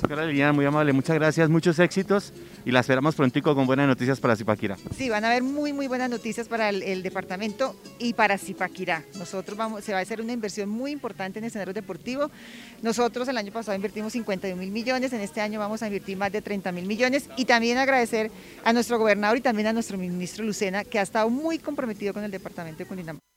[0.01, 2.33] Señora Liliana, muy amable, muchas gracias, muchos éxitos
[2.65, 4.75] y la esperamos prontico con buenas noticias para Zipaquirá.
[4.95, 9.03] Sí, van a haber muy, muy buenas noticias para el, el departamento y para Zipaquirá.
[9.17, 12.31] Nosotros vamos, se va a hacer una inversión muy importante en escenarios deportivos.
[12.81, 16.31] Nosotros el año pasado invertimos 51 mil millones, en este año vamos a invertir más
[16.31, 18.31] de 30 mil millones y también agradecer
[18.65, 22.23] a nuestro gobernador y también a nuestro ministro Lucena, que ha estado muy comprometido con
[22.23, 23.36] el departamento de Cundinamarca.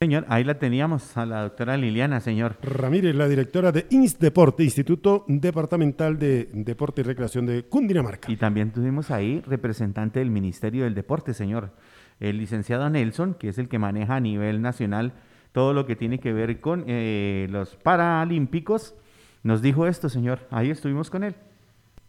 [0.00, 2.56] Señor, ahí la teníamos a la doctora Liliana, señor.
[2.62, 8.30] Ramírez, la directora de INSDeporte, Instituto Departamental de Deporte y Recreación de Cundinamarca.
[8.30, 11.72] Y también tuvimos ahí representante del Ministerio del Deporte, señor.
[12.20, 15.14] El licenciado Nelson, que es el que maneja a nivel nacional
[15.50, 18.94] todo lo que tiene que ver con eh, los Paralímpicos,
[19.42, 20.46] nos dijo esto, señor.
[20.52, 21.34] Ahí estuvimos con él.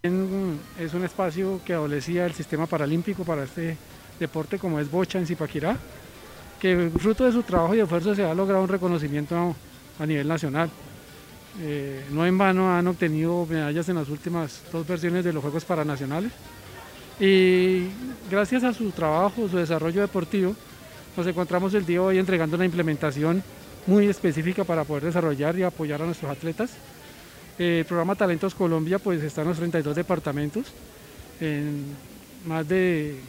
[0.03, 3.77] Es un espacio que adolecía el sistema paralímpico para este
[4.19, 5.75] deporte como es bocha en Zipaquirá
[6.59, 9.55] que fruto de su trabajo y esfuerzo se ha logrado un reconocimiento
[9.97, 10.69] a nivel nacional.
[11.61, 15.65] Eh, no en vano han obtenido medallas en las últimas dos versiones de los Juegos
[15.65, 16.31] Paranacionales
[17.19, 17.87] y
[18.29, 20.55] gracias a su trabajo, su desarrollo deportivo,
[21.17, 23.43] nos encontramos el día de hoy entregando una implementación
[23.87, 26.71] muy específica para poder desarrollar y apoyar a nuestros atletas.
[27.57, 30.67] el programa Talentos Colombia pues está en los 32 departamentos,
[31.41, 31.83] en
[32.45, 33.19] más de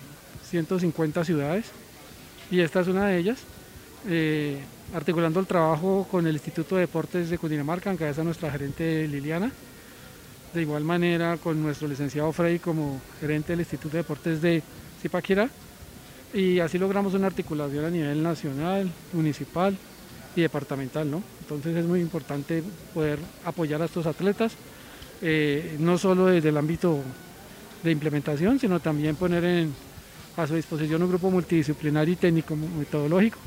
[0.48, 1.72] 150 ciudades
[2.50, 3.38] y esta es una de ellas,
[4.08, 4.58] eh,
[4.94, 9.52] articulando el trabajo con el Instituto de Deportes de Cundinamarca, en cabeza nuestra gerente Liliana,
[10.52, 14.62] de igual manera con nuestro licenciado Frey como gerente del Instituto de Deportes de
[15.00, 15.48] Zipaquirá,
[16.34, 19.76] y así logramos una articulación a nivel nacional, municipal
[20.34, 21.22] y departamental, ¿no?
[21.40, 22.62] Entonces es muy importante
[22.94, 24.54] poder apoyar a estos atletas,
[25.22, 27.00] eh, no solo desde el ámbito
[27.82, 29.74] de implementación, sino también poner en
[30.42, 33.38] a su disposición un grupo multidisciplinario y técnico metodológico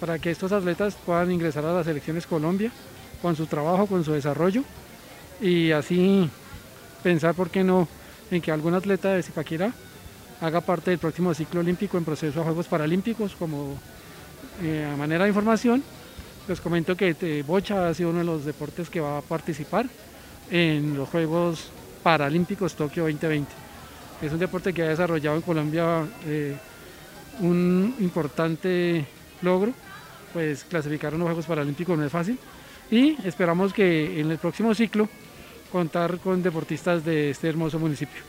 [0.00, 2.70] para que estos atletas puedan ingresar a las selecciones Colombia
[3.22, 4.62] con su trabajo, con su desarrollo
[5.40, 6.28] y así
[7.02, 7.88] pensar, ¿por qué no?,
[8.30, 9.72] en que algún atleta de Zipaquirá
[10.40, 13.78] haga parte del próximo ciclo olímpico en proceso a Juegos Paralímpicos como
[14.62, 15.82] eh, a manera de información.
[16.48, 19.86] Les comento que eh, Bocha ha sido uno de los deportes que va a participar
[20.50, 21.70] en los Juegos
[22.02, 23.65] Paralímpicos Tokio 2020.
[24.22, 26.56] Es un deporte que ha desarrollado en Colombia eh,
[27.40, 29.04] un importante
[29.42, 29.72] logro,
[30.32, 32.38] pues clasificar a los Juegos Paralímpicos no es fácil
[32.90, 35.08] y esperamos que en el próximo ciclo
[35.70, 38.22] contar con deportistas de este hermoso municipio.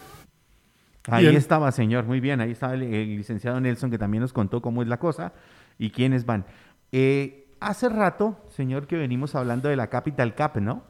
[1.09, 4.81] Ahí estaba, señor, muy bien, ahí estaba el, licenciado Nelson que también nos contó cómo
[4.81, 5.31] es la cosa
[5.77, 6.45] y quiénes van.
[6.91, 10.83] Eh, hace rato, señor, que venimos hablando de la Capital Cup, ¿no?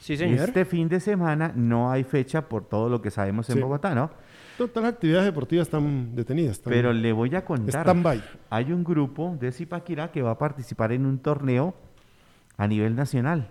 [0.00, 0.48] Sí, señor.
[0.48, 4.10] Este fin de semana no hay fecha por todo lo que sabemos en Bogotá, ¿no?
[4.56, 6.60] Todas las actividades deportivas están detenidas.
[6.64, 7.86] Pero le voy a contar.
[8.50, 11.74] Hay un grupo de Zipaquirá que va a participar en un torneo
[12.56, 13.50] a nivel nacional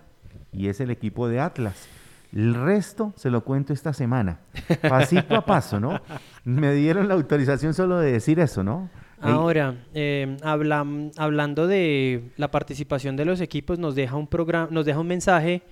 [0.52, 1.88] y es el equipo de Atlas.
[2.32, 4.40] El resto se lo cuento esta semana,
[4.88, 6.00] pasito a paso, ¿no?
[6.44, 8.90] Me dieron la autorización solo de decir eso, ¿no?
[9.20, 14.98] Ahora, eh, hablando de la participación de los equipos, nos deja un programa, nos deja
[14.98, 15.62] un mensaje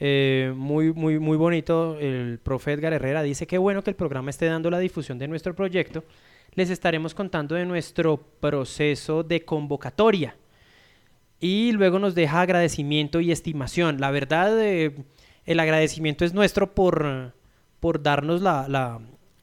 [0.00, 1.98] eh, muy, muy, muy bonito.
[1.98, 5.28] El profe Edgar Herrera dice que bueno que el programa esté dando la difusión de
[5.28, 6.04] nuestro proyecto.
[6.54, 10.36] Les estaremos contando de nuestro proceso de convocatoria.
[11.40, 14.00] Y luego nos deja agradecimiento y estimación.
[14.00, 14.94] La verdad, eh,
[15.46, 17.34] el agradecimiento es nuestro por,
[17.80, 18.66] por darnos la,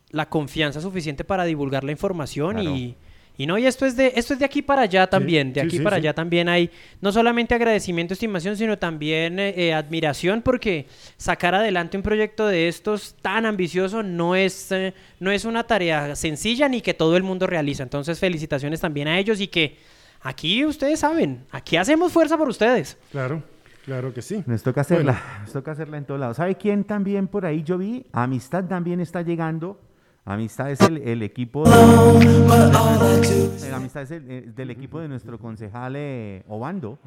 [0.10, 2.96] la, confianza suficiente para divulgar la información y
[3.38, 5.80] y no, y esto es de, esto es de aquí para allá también, de aquí
[5.80, 6.70] para allá también hay
[7.00, 10.86] no solamente agradecimiento, estimación, sino también eh, eh, admiración, porque
[11.18, 16.16] sacar adelante un proyecto de estos tan ambicioso no es, eh, no es una tarea
[16.16, 17.84] sencilla ni que todo el mundo realiza.
[17.84, 19.78] Entonces, felicitaciones también a ellos y que
[20.22, 22.98] aquí ustedes saben, aquí hacemos fuerza por ustedes.
[23.12, 23.44] Claro.
[23.86, 24.44] Claro que sí.
[24.46, 26.38] Nos toca hacerla, nos toca hacerla en todos lados.
[26.38, 28.06] ¿Sabe quién también por ahí yo vi?
[28.12, 29.80] Amistad también está llegando
[30.24, 31.74] Amistad es el, equipo de,
[33.74, 37.00] Amistad es el, del equipo de nuestro concejal eh, Obando,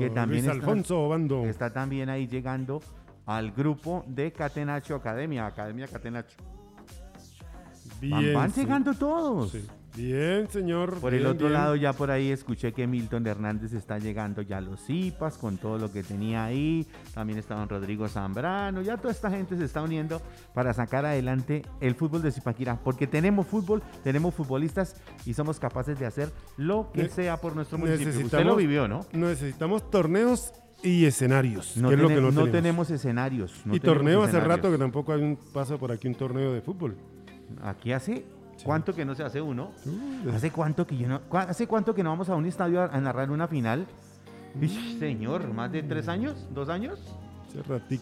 [0.00, 1.44] que también está, Alfonso Obando.
[1.44, 2.80] está también ahí llegando
[3.24, 6.36] al grupo de Catenacho Academia, Academia Catenacho.
[8.00, 9.56] Bien, van, llegando todos.
[9.96, 11.00] Bien, señor.
[11.00, 14.60] Por el otro lado, ya por ahí escuché que Milton Hernández está llegando ya a
[14.60, 16.86] los CIPAS con todo lo que tenía ahí.
[17.14, 18.82] También estaban Rodrigo Zambrano.
[18.82, 20.20] Ya toda esta gente se está uniendo
[20.54, 22.78] para sacar adelante el fútbol de Zipaquirá.
[22.84, 27.78] Porque tenemos fútbol, tenemos futbolistas y somos capaces de hacer lo que sea por nuestro
[27.78, 28.26] municipio.
[28.26, 29.06] Usted lo vivió, ¿no?
[29.12, 31.76] Necesitamos torneos y escenarios.
[31.78, 32.08] No, que no,
[32.50, 32.90] tenemos.
[32.90, 33.62] escenarios.
[33.72, 36.96] y torneo hace rato que tampoco hay un paso por aquí un torneo de fútbol.
[37.62, 38.24] Aquí hace
[38.64, 39.72] ¿Cuánto que no se hace uno?
[40.34, 43.30] ¿Hace cuánto que yo no, hace cuánto que no vamos a un estadio a, narrar
[43.30, 43.86] una final?
[44.98, 46.98] señor, más de tres años, dos años.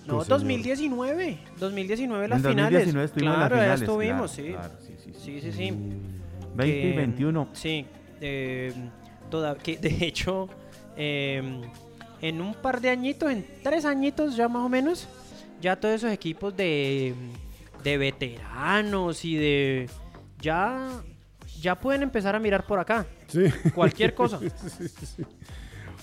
[0.06, 1.38] no, 2019.
[1.58, 3.12] 2019 las finales.
[3.12, 4.54] claro, ya estuvimos, sí.
[5.18, 5.40] sí.
[5.40, 5.52] sí.
[5.52, 5.72] Sí,
[6.54, 7.48] 20 y 21.
[7.52, 7.86] Sí.
[8.20, 8.72] Eh,
[9.30, 10.48] toda, que de hecho,
[10.96, 11.62] em,
[12.20, 15.08] en un par de añitos, en tres añitos ya más o menos,
[15.60, 17.14] ya todos esos equipos de,
[17.82, 19.90] de veteranos y de
[20.44, 21.02] ya,
[21.60, 23.06] ya pueden empezar a mirar por acá.
[23.28, 23.44] Sí.
[23.74, 24.38] Cualquier cosa.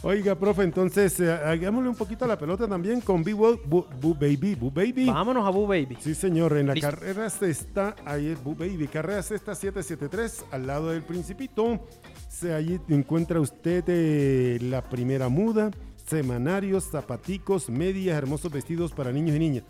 [0.04, 4.16] Oiga, profe, entonces eh, hagámosle un poquito a la pelota también con B-Ball, Bu, Bu
[4.16, 5.06] Baby, Bu Baby.
[5.06, 5.96] Vámonos a Boo Baby.
[6.00, 6.90] Sí, señor, en la Listo.
[6.90, 11.86] carrera sexta, ahí es Bu Baby, carrera sexta 773, al lado del Principito.
[12.28, 15.70] Se, allí encuentra usted eh, la primera muda,
[16.04, 19.64] semanarios, zapaticos, medias, hermosos vestidos para niños y niñas.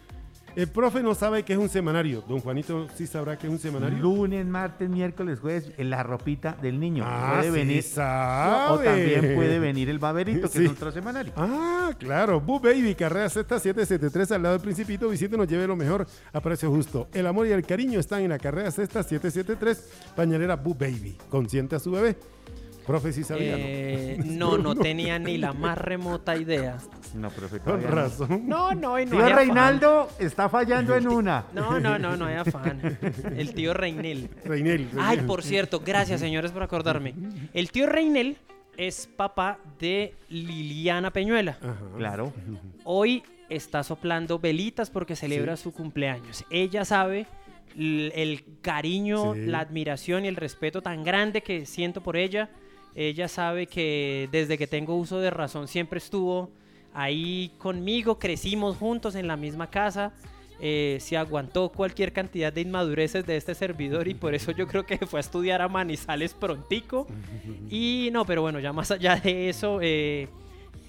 [0.56, 2.24] El profe no sabe qué es un semanario.
[2.28, 3.98] Don Juanito sí sabrá qué es un semanario.
[4.00, 7.04] Lunes, martes, miércoles, jueves, en la ropita del niño.
[7.08, 7.84] Ah, puede sí venir.
[7.84, 8.74] sabe.
[8.74, 10.66] O también puede venir el baberito, que Sí.
[10.66, 11.32] es otro semanario.
[11.38, 12.42] Ah, claro.
[12.42, 15.08] Boo Baby, carrera sexta 773 al lado del Principito.
[15.10, 17.08] Visítenos, lleve lo mejor a precio justo.
[17.14, 21.18] El amor y el cariño están en la carrera sexta 773, pañalera Boo Baby.
[21.30, 22.18] Consiente a su bebé.
[22.86, 24.58] Profe, sí sabía, Eh, ¿no?
[24.58, 26.78] no, tenía ni la más remota idea.
[27.14, 28.48] No, profe, Con razón.
[28.48, 29.38] No, no, y no Tío hay afán.
[29.38, 31.46] Reinaldo está fallando en una.
[31.54, 32.98] No, no, no, no hay afán.
[33.36, 34.30] El tío Reinel.
[34.46, 34.90] Reinel.
[35.00, 37.14] Ay, por cierto, gracias señores por acordarme.
[37.54, 38.38] El tío Reinel
[38.78, 41.58] es papá de Liliana Peñuela.
[41.62, 41.76] Ajá.
[41.98, 42.34] Claro.
[42.84, 46.46] Hoy está soplando velitas porque celebra su cumpleaños.
[46.50, 47.28] Ella sabe
[47.78, 49.46] el cariño, Sí.
[49.46, 52.50] la admiración y el respeto tan grande que siento por ella.
[52.96, 56.52] Ella sabe que desde que tengo uso de razón siempre estuvo
[56.94, 60.14] ahí conmigo, crecimos juntos en la misma casa.
[60.64, 64.86] eh, se aguantó cualquier cantidad de inmadureces de este servidor y por eso yo creo
[64.86, 67.08] que fue a estudiar a Manizales prontico.
[67.70, 70.28] Y no, pero bueno, ya más allá de eso, eh,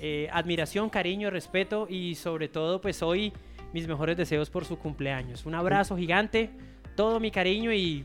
[0.00, 3.32] eh, admiración, cariño, respeto y sobre todo pues hoy
[3.72, 5.46] mis mejores deseos por su cumpleaños.
[5.46, 6.50] Un abrazo gigante,
[6.96, 8.05] todo mi cariño y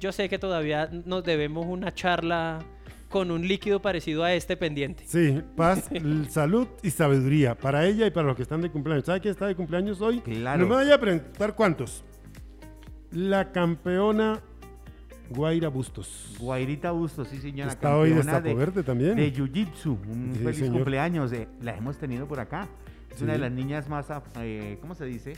[0.00, 2.64] yo sé que todavía nos debemos una charla
[3.14, 5.04] con un líquido parecido a este pendiente.
[5.06, 5.88] Sí, paz,
[6.30, 9.04] salud y sabiduría para ella y para los que están de cumpleaños.
[9.06, 10.18] ¿Sabe quién está de cumpleaños hoy?
[10.20, 10.60] Claro.
[10.62, 12.02] No me vaya a preguntar cuántos.
[13.12, 14.40] La campeona
[15.30, 16.34] Guaira Bustos.
[16.40, 17.70] Guairita Bustos, sí señora.
[17.70, 19.14] Está hoy de Sapo Verde también.
[19.14, 19.96] De Jiu-Jitsu.
[20.08, 20.72] Un Sí, feliz señor.
[20.74, 21.32] cumpleaños.
[21.32, 22.66] eh, la hemos tenido por acá.
[23.14, 24.06] Es una de las niñas más,
[24.40, 25.34] eh, ¿cómo se dice?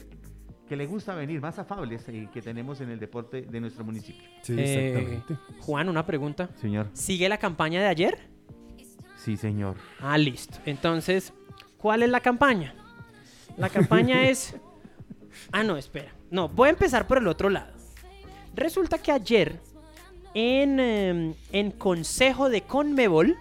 [0.69, 4.29] Que le gusta venir, más afables eh, que tenemos en el deporte de nuestro municipio.
[4.43, 5.37] Sí, Eh, exactamente.
[5.61, 6.51] Juan, una pregunta.
[6.61, 6.89] Señor.
[6.93, 8.19] ¿Sigue la campaña de ayer?
[9.17, 9.77] Sí, señor.
[10.01, 10.59] Ah, listo.
[10.67, 11.33] Entonces,
[11.79, 12.75] ¿cuál es la campaña?
[13.57, 14.57] La campaña es...
[15.53, 16.13] Ah, no, espera.
[16.31, 17.73] No, voy a empezar por el otro lado.
[18.55, 19.61] Resulta que ayer,
[20.35, 23.37] en, em, en Consejo de Conmebol,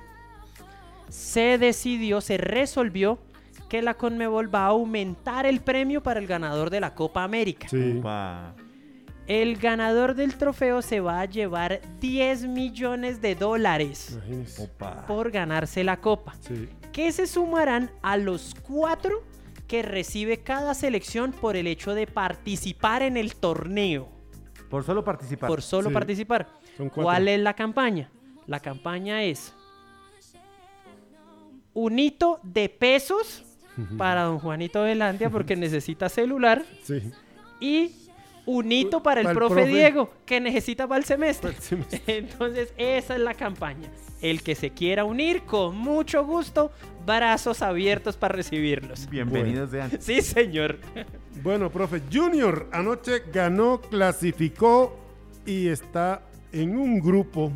[1.10, 3.18] se decidió, se resolvió
[3.70, 7.68] que la Conmebol va a aumentar el premio para el ganador de la Copa América.
[7.68, 8.02] Sí.
[9.28, 14.20] El ganador del trofeo se va a llevar 10 millones de dólares.
[14.60, 15.06] Opa.
[15.08, 16.70] por ganarse la Copa Sí.
[16.92, 19.24] que se sumarán a los cuatro
[19.68, 24.10] que recibe cada selección por el hecho de participar en el torneo,
[24.70, 25.50] Por solo participar.
[25.50, 25.94] por solo Sí.
[25.96, 26.48] participar.
[26.94, 28.12] ¿Cuál es la campaña?
[28.46, 29.54] La campaña es
[31.74, 33.44] un hito de pesos
[33.98, 37.02] para don Juanito Velandia porque necesita celular Sí.
[37.60, 37.92] y
[38.48, 39.70] un hito para el Para el profe, profe.
[39.72, 41.50] Diego que necesita para el semestre.
[41.52, 42.02] Para el semestre.
[42.18, 43.90] Entonces, esa es la campaña.
[44.22, 46.72] El que se quiera unir, con mucho gusto,
[47.08, 49.10] brazos abiertos para recibirlos.
[49.10, 49.92] Bienvenidos sean.
[50.00, 50.78] Sí, señor.
[51.44, 54.96] Bueno, profe, Junior anoche ganó, clasificó
[55.46, 56.22] y está
[56.52, 57.52] en un grupo.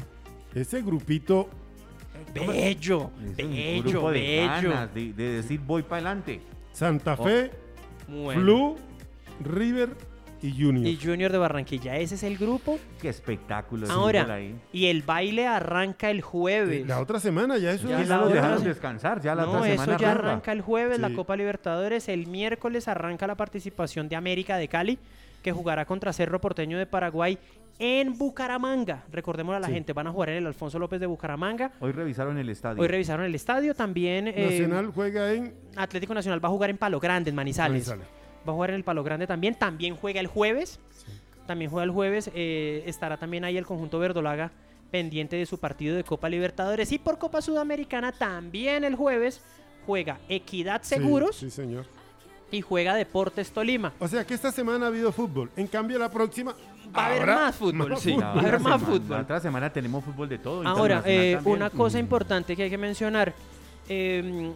[0.55, 1.49] Ese grupito,
[2.33, 4.69] Bello, bello, grupo de bello.
[4.69, 6.41] ganas de, de decir voy para adelante.
[6.71, 7.23] Santa Oh.
[7.23, 7.51] Fe,
[8.07, 8.41] Bueno.
[8.41, 8.75] Flu,
[9.43, 9.89] River
[10.41, 10.87] y Junior.
[10.87, 12.79] Y Junior de Barranquilla, ese es el grupo.
[13.01, 13.87] Qué espectáculo.
[13.91, 14.55] Ahora, ahí.
[14.71, 16.87] y el baile arranca el jueves.
[16.87, 19.21] La otra semana ya eso Ya Ya la otra descansar.
[19.21, 20.29] Ya la no, otra eso semana ya arranca.
[20.29, 21.09] arranca el jueves, la.
[21.13, 22.07] Copa Libertadores.
[22.07, 24.97] El miércoles arranca la participación de América de Cali,
[25.41, 27.37] que jugará contra Cerro Porteño de Paraguay
[27.79, 29.05] en Bucaramanga.
[29.11, 29.73] Recordemos a la Sí.
[29.73, 31.71] gente, van a jugar en el Alfonso López de Bucaramanga.
[31.79, 32.81] Hoy revisaron el estadio.
[32.81, 34.27] Hoy revisaron el estadio también.
[34.27, 37.87] eh, Nacional juega en Atlético Nacional va a jugar en Palo Grande, en Manizales.
[37.87, 38.07] Manizales.
[38.47, 39.55] Va a jugar en el Palo Grande también.
[39.55, 40.79] También juega el jueves.
[41.45, 42.29] También juega el jueves.
[42.33, 44.51] eh, estará también ahí el conjunto verdolaga
[44.91, 46.91] pendiente de su partido de Copa Libertadores.
[46.91, 49.41] Y por Copa Sudamericana también el jueves
[49.85, 51.85] juega Equidad Sí, Seguros Sí, señor.
[52.51, 53.93] Y juega Deportes Tolima.
[53.99, 55.49] O sea que esta semana ha habido fútbol.
[55.55, 56.53] En cambio, la próxima.
[56.95, 58.13] Va a haber más fútbol, sí.
[58.13, 59.17] Va a haber otra más semana- fútbol.
[59.17, 60.67] La otra semana tenemos fútbol de todo.
[60.67, 63.33] Ahora, eh, una cosa importante que hay que mencionar.
[63.91, 64.51] eh,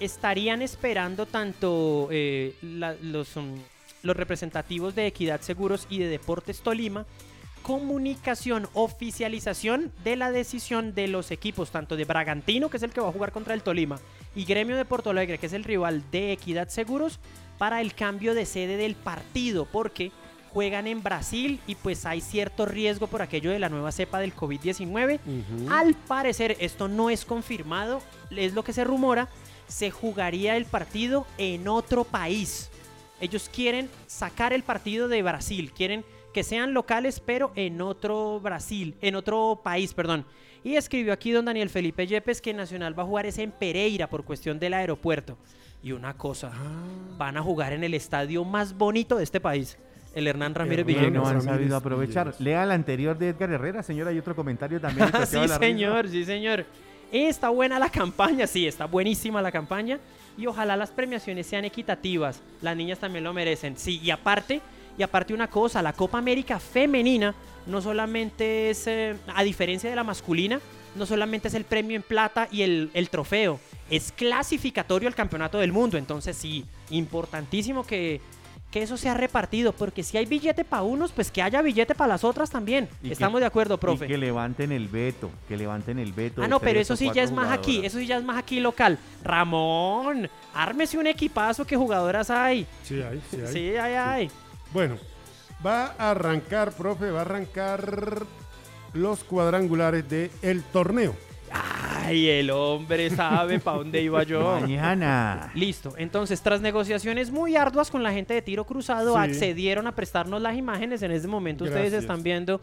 [0.00, 3.54] estarían esperando tanto eh, la- los, um,
[4.02, 7.06] los representativos de Equidad Seguros y de Deportes Tolima
[7.62, 13.00] comunicación, oficialización de la decisión de los equipos, tanto de Bragantino, que es el que
[13.00, 13.98] va a jugar contra el Tolima,
[14.36, 17.18] y Gremio de Porto Alegre, que es el rival de Equidad Seguros,
[17.58, 20.12] para el cambio de sede del partido, porque
[20.52, 24.36] juegan en Brasil y pues hay cierto riesgo por aquello de la nueva cepa del
[24.36, 25.20] COVID-19.
[25.70, 29.28] Al parecer, esto no es confirmado, es lo que se rumora,
[29.68, 32.70] se jugaría el partido en otro país.
[33.20, 38.94] Ellos quieren sacar el partido de Brasil, quieren que sean locales, pero en otro Brasil,
[39.00, 40.26] en otro país, perdón.
[40.64, 44.08] Y escribió aquí don Daniel Felipe Yepes que Nacional va a jugar es en Pereira
[44.08, 45.36] por cuestión del aeropuerto.
[45.82, 46.50] Y una cosa,
[47.16, 49.78] van a jugar en el estadio más bonito de este país,
[50.14, 51.28] el Hernán Ramírez Que no Villegas.
[51.30, 52.26] han sabido aprovechar.
[52.26, 52.40] Villegas.
[52.40, 54.08] Lea el anterior de Edgar Herrera, señor.
[54.08, 55.08] Hay otro comentario también.
[55.26, 56.64] sí, la señor, sí, señor.
[57.12, 59.98] Está buena la campaña, sí, está buenísima la campaña.
[60.36, 62.42] Y ojalá las premiaciones sean equitativas.
[62.62, 63.76] Las niñas también lo merecen.
[63.76, 64.60] Sí, y aparte,
[64.98, 67.34] y aparte una cosa, la Copa América femenina
[67.66, 70.60] no solamente es, eh, a diferencia de la masculina,
[70.94, 73.60] no solamente es el premio en plata y el, el trofeo,
[73.90, 75.98] es clasificatorio al campeonato del mundo.
[75.98, 78.20] Entonces sí, importantísimo que,
[78.70, 82.08] que eso sea repartido, porque si hay billete para unos, pues que haya billete para
[82.08, 82.88] las otras también.
[83.02, 84.06] Y que- Estamos de acuerdo, profe.
[84.06, 86.42] Y que levanten el veto, que levanten el veto.
[86.42, 88.60] Ah, no, pero eso sí ya es más aquí, eso sí ya es más aquí
[88.60, 88.98] local.
[89.22, 92.66] Ramón, ármese un equipazo que jugadoras hay.
[92.84, 93.52] Sí, hay, sí, hay.
[93.52, 94.30] Sí, hay, hay.
[94.72, 94.96] Bueno,
[95.64, 98.24] va a arrancar, profe, va a arrancar
[98.92, 101.14] los cuadrangulares del el torneo.
[101.50, 104.58] Ay, el hombre sabe para dónde iba yo.
[104.60, 105.50] Mañana.
[105.54, 109.18] Listo, entonces tras negociaciones muy arduas con la gente de tiro cruzado, Sí.
[109.18, 111.02] accedieron a prestarnos las imágenes.
[111.02, 112.60] En este momento ustedes están viendo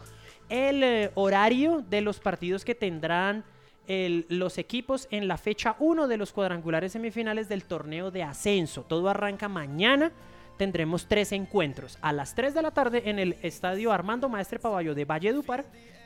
[0.48, 3.44] el eh, horario de los partidos que tendrán
[3.86, 8.82] el- los equipos en la fecha 1 de los cuadrangulares semifinales del torneo de ascenso.
[8.82, 10.10] Todo arranca mañana.
[10.56, 11.98] Tendremos tres encuentros.
[12.00, 15.64] A las 3 de la tarde en el estadio Armando Maestre Paballo de Valledupar.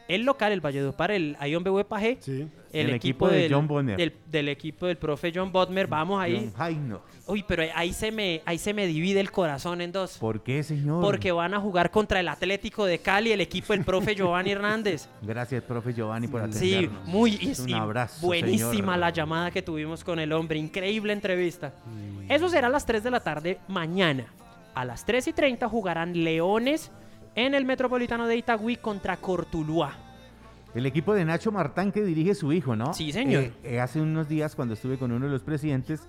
[0.09, 2.17] El local, el Valledupar, el Ion BW Pajé.
[2.21, 2.49] Sí.
[2.73, 3.97] El, El equipo, equipo de del, John Bonner.
[3.97, 5.87] Del, del equipo del profe John Bodmer.
[5.87, 6.51] Vamos ahí.
[6.57, 7.01] John.
[7.27, 10.17] Uy, pero ahí se me, ahí se me divide el corazón en dos.
[10.19, 11.03] ¿Por qué, señor?
[11.03, 15.09] Porque van a jugar contra el Atlético de Cali, el equipo del profe Giovanni Hernández.
[15.23, 17.07] Gracias, profe Giovanni, por Sí, atendernos.
[17.07, 18.99] muy Un sí, abrazo, buenísima señor.
[18.99, 21.73] la llamada que tuvimos con el hombre, increíble entrevista.
[22.29, 24.27] Eso será a las 3 de la tarde mañana.
[24.75, 26.91] A las 3 y 30 jugarán Leones
[27.35, 29.97] en el Metropolitano de Itagüí contra Cortuluá.
[30.75, 32.93] El equipo de Nacho Martán que dirige su hijo, ¿no?
[32.95, 33.45] Sí, señor.
[33.45, 36.03] Eh, eh, hace unos días, cuando estuve con uno de los presidentes,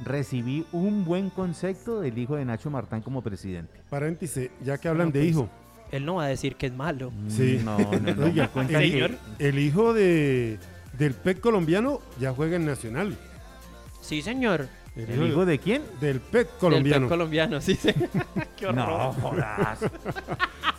[0.00, 3.80] recibí un buen concepto del hijo de Nacho Martán como presidente.
[3.90, 5.48] Paréntesis, ya que hablan No, de hijo.
[5.92, 7.12] Él no va a decir que es malo.
[7.28, 7.60] Sí.
[7.64, 8.24] No, no.
[8.24, 10.58] Oiga, el, el hijo de,
[10.98, 13.16] del PEC colombiano ya juega en Nacional.
[14.00, 14.68] Sí, señor.
[14.96, 15.82] ¿El hijo de quién?
[16.00, 17.06] Del PEC Del colombiano.
[17.06, 17.90] Pep colombiano, sí, sí.
[18.56, 18.88] Qué horror.
[18.88, 19.80] No, jodas.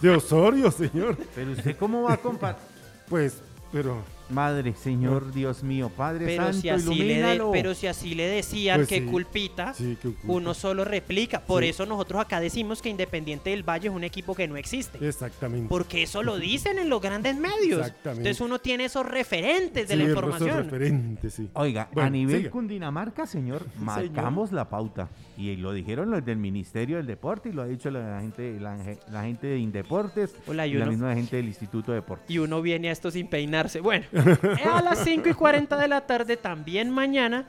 [0.02, 1.18] De Osorio, señor.
[1.36, 2.64] Pero usted cómo va a compartir.
[3.08, 3.42] Pues,
[3.72, 7.52] pero Madre, Señor Dios mío, Padre Pero Santo, si, así le de- ilumínalo.
[7.52, 9.06] pero si así le decían Pues que sí.
[9.06, 10.28] culpita, sí, que oculta.
[10.34, 11.40] uno solo replica.
[11.42, 11.70] Por Sí.
[11.70, 15.06] eso nosotros acá decimos que Independiente del Valle es un equipo que no existe.
[15.08, 15.68] Exactamente.
[15.70, 17.80] Porque eso lo dicen en los grandes medios.
[17.80, 18.22] Exactamente.
[18.30, 20.64] Entonces uno tiene esos referentes de la esos información.
[20.66, 21.50] referentes, sí.
[21.54, 22.52] Oiga, Bueno, a nivel siga.
[22.52, 25.10] Cundinamarca, señor, marcamos la pauta.
[25.38, 28.76] Y lo dijeron los del Ministerio del Deporte y lo ha dicho la gente, la,
[29.12, 32.30] la gente de Indeportes Hola, y y la uno- misma gente del Instituto de Deportes.
[32.30, 33.80] Y uno viene a esto sin peinarse.
[33.80, 34.06] Bueno,
[34.74, 37.48] a las 5 y 40 de la tarde, también mañana,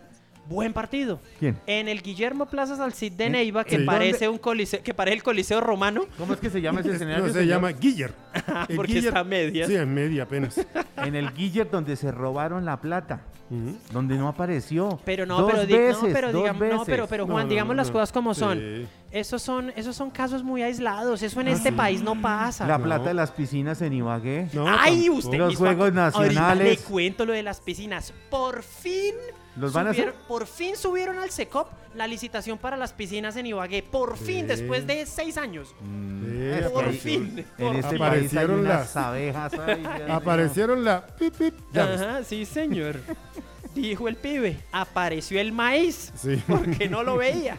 [0.48, 1.20] buen partido.
[1.38, 1.58] ¿Quién?
[1.66, 3.30] En el Guillermo Plaza Salcid de ¿Eh?
[3.30, 3.84] Neiva, que Sí.
[3.84, 6.04] parece un coliseo, que parece el Coliseo Romano.
[6.16, 7.20] ¿Cómo es que se llama ese escenario?
[7.26, 7.46] No, se señor?
[7.48, 8.12] llama Guiller.
[8.68, 9.68] El Porque Guiller- está a medias.
[9.68, 10.60] Sí, en media apenas.
[10.96, 13.20] En el Guiller donde se robaron la plata,
[13.92, 14.98] donde no apareció.
[15.04, 16.84] Pero no, Dos pero, no, veces, pero dos digamos, no, veces.
[16.86, 17.92] pero, pero No, Juan, no, digamos no, las no.
[17.92, 18.40] cosas como Sí.
[18.40, 18.88] son.
[19.12, 21.22] Esos son, esos son casos muy aislados.
[21.22, 22.66] Eso en este país no pasa.
[22.66, 22.84] La No.
[22.84, 24.48] plata de las piscinas en Ibagué.
[24.52, 26.80] No, Ay, usted Los mismo- Juegos Ahorita le Nacionales.
[26.80, 28.12] cuento lo de las piscinas.
[28.28, 29.14] Por fin.
[29.58, 30.14] ¿Los van a hacer?
[30.28, 33.82] Por fin subieron al SECOP la licitación para las piscinas en Ibagué.
[33.82, 35.74] Por fin, después de seis años.
[35.80, 37.44] Mm, Sí, Por fin.
[37.58, 37.98] En por este fin.
[37.98, 39.52] país hay Aparecieron unas las- abejas.
[40.08, 42.00] Aparecieron la pip, pip, llaves.
[42.00, 42.96] Ajá, sí, señor.
[43.74, 44.58] Dijo el pibe.
[44.72, 46.12] Apareció el maíz.
[46.16, 46.40] Sí.
[46.46, 47.58] porque no lo veía.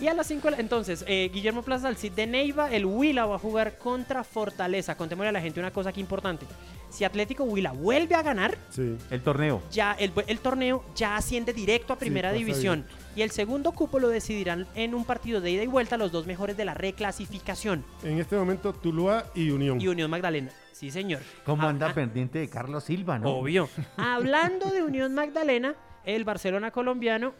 [0.00, 3.36] Y a las 5 entonces, eh, Guillermo Plaza del Cid de Neiva, el Huila va
[3.36, 4.96] a jugar contra Fortaleza.
[4.96, 6.46] Contémosle a la gente una cosa aquí importante.
[6.94, 8.96] Si Atlético Huila vuelve a ganar, Sí.
[9.10, 9.60] El torneo.
[9.70, 12.84] ya el, el torneo ya asciende directo a primera división.
[13.16, 16.26] Y el segundo cupo lo decidirán en un partido de ida y vuelta los dos
[16.26, 17.84] mejores de la reclasificación.
[18.02, 19.80] En este momento, Tuluá y Unión.
[19.80, 20.50] Y Unión Magdalena.
[20.72, 21.20] Sí, señor.
[21.44, 23.30] ¿Cómo Ah, anda ah, pendiente de Carlos Silva, no?
[23.30, 23.68] Obvio.
[23.96, 25.74] Hablando de Unión Magdalena,
[26.04, 27.34] el Barcelona colombiano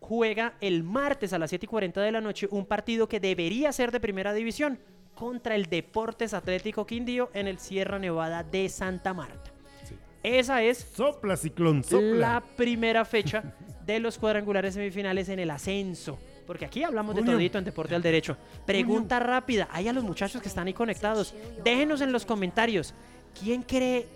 [0.00, 3.70] juega el martes a las 7 y 40 de la noche un partido que debería
[3.72, 4.78] ser de primera división
[5.14, 9.50] contra el Deportes Atlético Quindío en el Sierra Nevada de Santa Marta.
[9.84, 9.94] Sí.
[10.22, 12.14] Esa es Sopla, ciclón, sopla.
[12.16, 13.54] la primera fecha
[13.84, 16.18] de los cuadrangulares semifinales en el ascenso.
[16.46, 18.36] Porque aquí hablamos de todito en Deporte al Derecho.
[18.66, 19.68] Pregunta rápida.
[19.70, 21.34] Hay a los muchachos que están ahí conectados.
[21.64, 22.94] Déjenos en los comentarios.
[23.40, 24.08] ¿Quién cree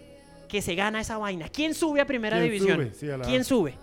[0.48, 1.48] que se gana esa vaina?
[1.48, 2.76] ¿Quién sube a Primera ¿Quién División?
[2.78, 2.94] sube?
[2.94, 3.74] Sí, a la ¿Quién sube?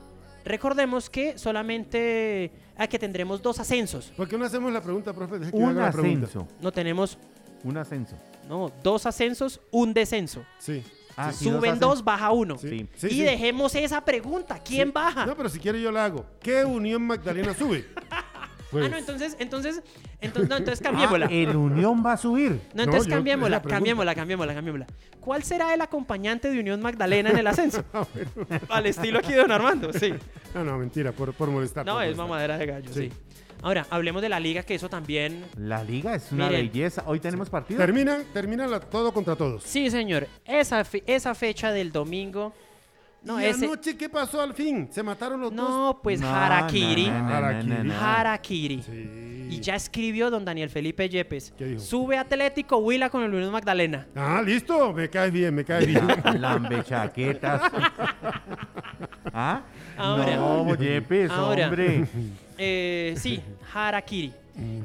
[0.44, 4.12] Recordemos que solamente a que tendremos dos ascensos.
[4.18, 5.40] ¿Por qué no hacemos la pregunta, profe?
[5.40, 6.28] Deje que Un haga la pregunta.
[6.28, 6.48] ascenso.
[6.62, 7.18] No tenemos,
[7.64, 8.16] Un ascenso.
[8.50, 10.44] no, dos ascensos, un descenso.
[10.60, 10.84] Sí.
[11.16, 12.58] Ah, sí, Suben dos, baja uno.
[12.58, 12.90] Sí.
[12.96, 13.22] Sí, y sí.
[13.22, 14.60] dejemos esa pregunta.
[14.64, 14.92] ¿Quién Sí.
[14.96, 15.28] baja?
[15.28, 16.26] No, pero si quiere yo la hago.
[16.42, 17.86] ¿Qué Unión Magdalena sube?
[18.74, 19.82] Pues, Ah, no, entonces, entonces,
[20.20, 21.26] entonces, no, entonces cambiémosla.
[21.30, 22.60] Ah, el Unión va a subir.
[22.74, 24.88] No, entonces yo- cambiémosla, cambiémosla, cambiémosla, cambiémosla.
[25.22, 27.84] ¿Cuál será el acompañante de Unión Magdalena en el ascenso?
[27.94, 28.06] Ah,
[28.70, 30.14] Al estilo aquí de Don Armando, sí.
[30.54, 31.86] No, no, mentira, por, por molestar.
[31.86, 32.28] No, por es molestar.
[32.28, 33.10] mamadera de gallo, sí.
[33.10, 33.12] Sí.
[33.62, 35.46] Ahora, hablemos de la liga, que eso también...
[35.56, 36.68] La liga es una Miren.
[36.68, 37.04] belleza.
[37.06, 37.80] Hoy tenemos partido.
[37.80, 39.64] Termina, termina la- todo contra todos.
[39.64, 40.28] Sí, señor.
[40.44, 42.54] Esa, fe- esa fecha del domingo...
[43.24, 43.66] No, ¿Y ese...
[43.66, 44.90] anoche qué pasó al fin?
[44.92, 45.70] ¿Se mataron los dos?
[45.70, 47.06] No, pues No, Harakiri.
[47.08, 47.84] no, no, no, no, Harakiri.
[47.84, 47.94] no.
[48.00, 48.84] Harakiri.
[48.84, 49.48] Sí.
[49.50, 51.54] Y ya escribió don Daniel Felipe Yepes.
[51.58, 51.80] ¿Qué dijo?
[51.82, 54.08] Sube Atlético Huila con el Unión Magdalena.
[54.16, 54.92] Ah, listo.
[54.94, 56.06] Me cae bien, me cae bien.
[56.42, 57.62] Lambe chaquetas.
[59.34, 59.62] ¿Ah?
[59.98, 60.36] Ahora.
[60.36, 61.68] no, Yepes, Ahora.
[61.68, 62.06] hombre.
[62.58, 63.42] Eh, sí,
[63.74, 64.34] Harakiri.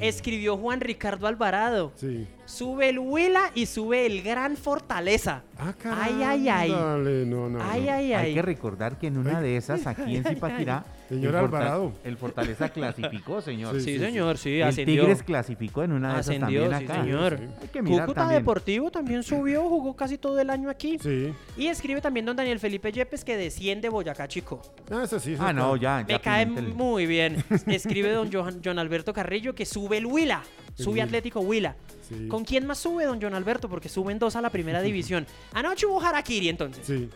[0.01, 1.93] Escribió Juan Ricardo Alvarado.
[1.97, 2.27] Sí.
[2.49, 5.43] Sube el Huila y sube el Gran Fortaleza.
[5.59, 6.71] Ah, Ay, ay, ay.
[6.71, 7.59] Dale, no, no.
[7.63, 7.93] Ay, no.
[7.93, 8.35] ay, Hay ay.
[8.35, 11.93] que recordar que en una de esas, aquí en Zipaquirá, Señor el Alvarado.
[12.05, 13.75] el Fortaleza clasificó, señor.
[13.75, 15.03] Sí, Sí, sí, señor, sí, el ascendió.
[15.03, 17.39] Tigres clasificó en una de esas Ascendió, también sí, señor.
[17.61, 18.41] Hay que mirar Cúcuta también.
[18.41, 20.99] Deportivo también subió, jugó casi todo el año aquí.
[20.99, 21.35] Sí.
[21.59, 24.63] Y escribe también don Daniel Felipe Yepes que desciende Boyacá Chico.
[24.91, 25.35] Ah, eso sí.
[25.35, 26.03] eso Ah, no, ya.
[26.07, 27.45] Me ya cae muy bien.
[27.67, 30.43] Escribe don Johan- John Alberto Carrillo que sube el Huila.
[30.85, 31.03] Sube.
[31.03, 31.77] Atlético Huila.
[32.09, 32.29] Sí.
[32.29, 33.69] ¿Con quién más sube don John Alberto?
[33.69, 35.27] Porque suben dos a la primera división.
[35.53, 36.87] Anoche hubo Harakiri entonces.
[36.87, 37.09] Sí.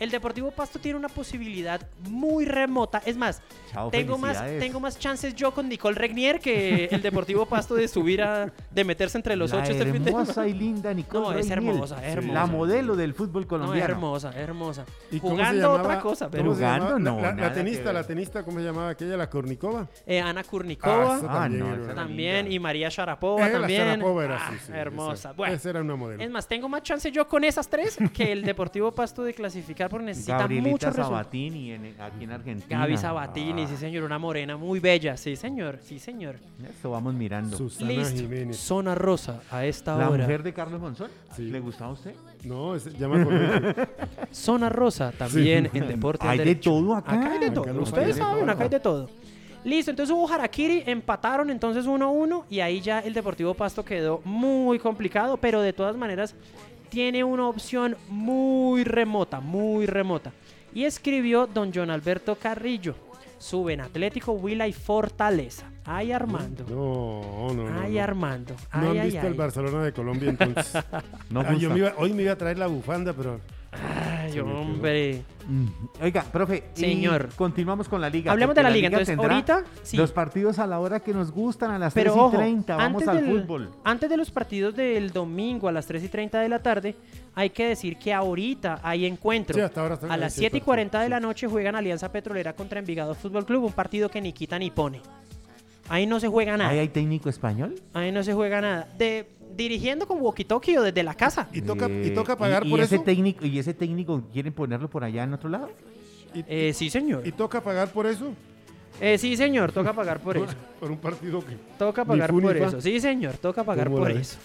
[0.00, 3.02] El Deportivo Pasto tiene una posibilidad muy remota.
[3.04, 7.44] Es más, Chao, tengo más, tengo más chances yo con Nicole Regnier que el Deportivo
[7.46, 8.50] Pasto de subir a.
[8.70, 11.50] de meterse entre los La ocho este fin de hermosa y linda Nicole No, es
[11.50, 12.32] hermosa, es hermosa.
[12.34, 13.84] La modelo del fútbol No, colombiano.
[13.92, 14.84] hermosa, hermosa.
[15.10, 15.82] ¿Y cómo se Jugando llamaba?
[15.82, 16.44] otra cosa, pero.
[16.44, 16.90] ¿Cómo se Jugando?
[16.92, 19.16] La- no, La, la tenista, la tenista, ¿cómo se llamaba aquella?
[19.18, 19.86] La Kornikova.
[20.06, 21.14] Eh, Ana Kurnikova.
[21.14, 23.82] Ah, esa Ah, también no, También, y María Sharapova Eh, la también.
[23.86, 25.12] Sharapova era Ah, sí, hermosa.
[25.12, 26.22] esa- Bueno, Esa era una modelo.
[26.22, 29.89] es más, tengo más chance yo con esas tres que el Deportivo Pasto de clasificar
[29.90, 30.94] porque necesita Gabrielita muchos.
[30.96, 32.78] Sabatini en- aquí en Argentina.
[32.80, 36.36] Gaby Sabatini, Ah, sí señor, una morena muy bella, sí señor, sí señor.
[36.66, 37.56] Eso vamos mirando.
[37.56, 38.16] Susana Listo.
[38.20, 38.56] Jiménez.
[38.56, 40.22] Zona rosa a esta La hora.
[40.24, 41.10] mujer de Carlos Monzón.
[41.36, 41.42] Sí.
[41.50, 42.14] ¿Le gustaba a usted?
[42.44, 43.88] No, ese- ya me acordé.
[44.30, 47.12] Zona rosa también en Deporte Hay de todo acá.
[47.12, 48.50] Acá hay de todo, Acá ustedes saben, todo.
[48.52, 49.10] acá hay de todo.
[49.62, 54.78] Listo, entonces hubo Harakiri, empataron entonces 1-1 y ahí ya el Deportivo Pasto quedó muy
[54.78, 56.34] complicado, pero de todas maneras
[56.90, 60.32] tiene una opción muy remota, muy remota.
[60.74, 62.94] Y escribió don John Alberto Carrillo.
[63.38, 65.64] Suben Atlético, Huila y Fortaleza.
[65.86, 66.64] Ay, Armando.
[66.68, 67.80] No, no, no.
[67.80, 68.02] Ay, no.
[68.02, 68.54] Armando.
[68.74, 69.38] No han ay, visto el ay.
[69.38, 70.72] Barcelona de Colombia entonces.
[71.30, 71.68] No Ah, yo gusta.
[71.70, 73.40] me iba- hoy me iba a traer la bufanda, pero
[73.72, 75.22] Ay, Se hombre.
[76.02, 77.28] Oiga, profe, y Señor.
[77.36, 78.32] continuamos con la liga.
[78.32, 79.96] Hablemos de la liga, entonces, ahorita, sí.
[79.96, 82.76] Los partidos a la hora que nos gustan, a las Pero 3 y ojo, 30,
[82.76, 83.70] vamos antes, al del- fútbol.
[83.84, 86.94] antes de los partidos del domingo a las 3 y 30 de la tarde,
[87.34, 89.54] hay que decir que ahorita hay encuentro.
[89.54, 92.10] Sí, hasta ahora a las sí, 7 y perfecto, 40 de la noche juegan Alianza
[92.10, 95.00] Petrolera contra Envigado Fútbol Club, un partido que ni quita ni pone.
[95.88, 96.70] Ahí no se juega nada.
[96.70, 97.74] ¿Ahí Ahí, hay técnico español?
[98.12, 98.88] no se juega nada.
[98.96, 101.48] De, dirigiendo con walkie-talkie o desde la casa.
[101.52, 103.04] y toca y Eh, toca pagar y por ese eso.
[103.04, 105.70] Técnico, ¿Y ese técnico quieren ponerlo por allá en otro lado?
[106.34, 107.26] Y, Eh, sí, señor.
[107.26, 108.32] y toca pagar por eso.
[109.00, 110.46] Eh, sí, señor, toca pagar por eso.
[110.80, 112.80] Por un partido que Toca pagar por eso.
[112.80, 114.38] Sí, señor, toca pagar ¿Cómo por eso.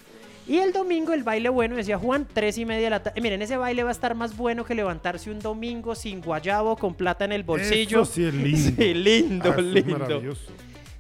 [0.48, 3.20] Y el domingo el baile bueno, decía Juan, tres y media de la tarde.
[3.20, 6.94] Miren, ese baile va a estar más bueno que levantarse un domingo sin guayabo, con
[6.94, 8.04] plata en el bolsillo.
[8.04, 8.72] Eso sí es lindo.
[8.78, 9.98] Sí, lindo, Ah, eso es lindo.
[10.00, 10.42] maravilloso.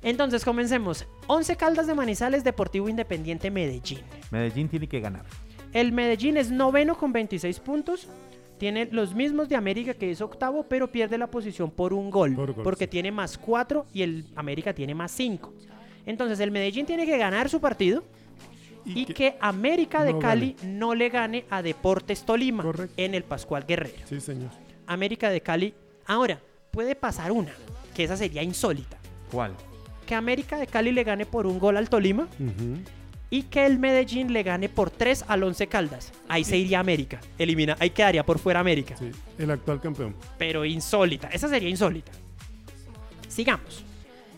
[0.05, 1.07] Entonces, comencemos.
[1.25, 4.01] 11 Caldas de Manizales, Deportivo Independiente Medellín.
[4.29, 5.25] Medellín tiene que ganar.
[5.73, 8.07] El Medellín es noveno con 26 puntos.
[8.59, 12.35] Tiene los mismos de América, que es octavo, pero pierde la posición por un gol.
[12.35, 12.91] Por gol, porque sí.
[12.91, 15.51] tiene más 4 y el América tiene más 5.
[16.05, 18.03] Entonces, el Medellín tiene que ganar su partido
[18.85, 22.93] y, que, América de no Cali no le gane a Deportes Tolima Correcto.
[22.95, 24.05] en el Pascual Guerrero.
[24.07, 24.51] Sí, señor.
[24.85, 25.73] América de Cali.
[26.05, 26.39] Ahora,
[26.69, 27.53] puede pasar una,
[27.95, 28.99] que esa sería insólita.
[29.31, 29.55] ¿Cuál?
[30.05, 32.27] Que América de Cali le gane por un gol al Tolima
[33.31, 36.11] y que el Medellín le gane por 3 al 11 Caldas.
[36.27, 37.19] Ahí se iría América.
[37.39, 38.95] Elimina, ahí quedaría por fuera América.
[38.97, 40.15] Sí, el actual campeón.
[40.37, 41.27] Pero insólita.
[41.29, 42.11] Esa sería insólita.
[43.27, 43.83] Sigamos.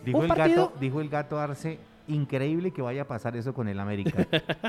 [0.05, 3.53] Dijo Un el, partido- gato, dijo el gato Arce increíble que vaya a pasar eso
[3.53, 4.27] con el América.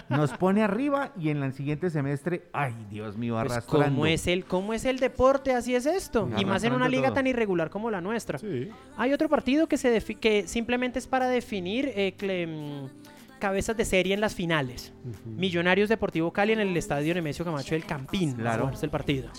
[0.08, 3.86] Nos pone arriba y en el siguiente semestre, ay, Dios mío, Pues, arrastrando.
[3.86, 5.52] ¿cómo, es el, ¿Cómo es el deporte?
[5.52, 6.28] Así es esto.
[6.36, 7.14] Y más en una liga todo.
[7.14, 8.38] tan irregular como la nuestra.
[8.38, 8.68] Sí.
[8.96, 13.76] Hay otro partido que, se defi- que simplemente es para definir eh, cle- mm, cabezas
[13.76, 14.92] de serie en las finales.
[15.24, 18.32] Millonarios Deportivo Cali en el estadio Nemesio Camacho del Campín.
[18.34, 18.70] Claro.
[18.72, 19.30] Es el partido.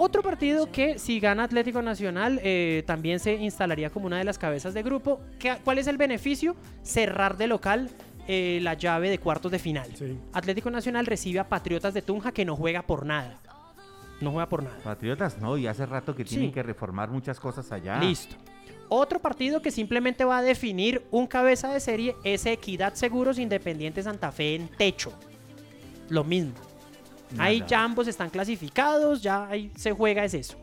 [0.00, 4.38] Otro partido que si gana Atlético Nacional eh, también se instalaría como una de las
[4.38, 5.20] cabezas de grupo.
[5.40, 6.54] ¿Qué- ¿Cuál es el beneficio?
[6.82, 7.90] Cerrar de local
[8.28, 9.88] eh, la llave de cuartos de final.
[9.96, 10.16] Sí.
[10.32, 13.40] Atlético Nacional recibe a Patriotas de Tunja que no juega por nada.
[14.20, 14.76] No juega por nada.
[14.84, 16.54] Patriotas, no, y hace rato que tienen Sí.
[16.54, 17.98] que reformar muchas cosas allá.
[17.98, 18.36] Listo.
[18.90, 24.02] Otro partido que simplemente va a definir un cabeza de serie es Equidad Seguros Independiente
[24.02, 25.12] Santa Fe en techo.
[26.08, 26.54] Lo mismo.
[27.36, 30.56] Ahí ya ambos están clasificados, ya ahí se juega es eso.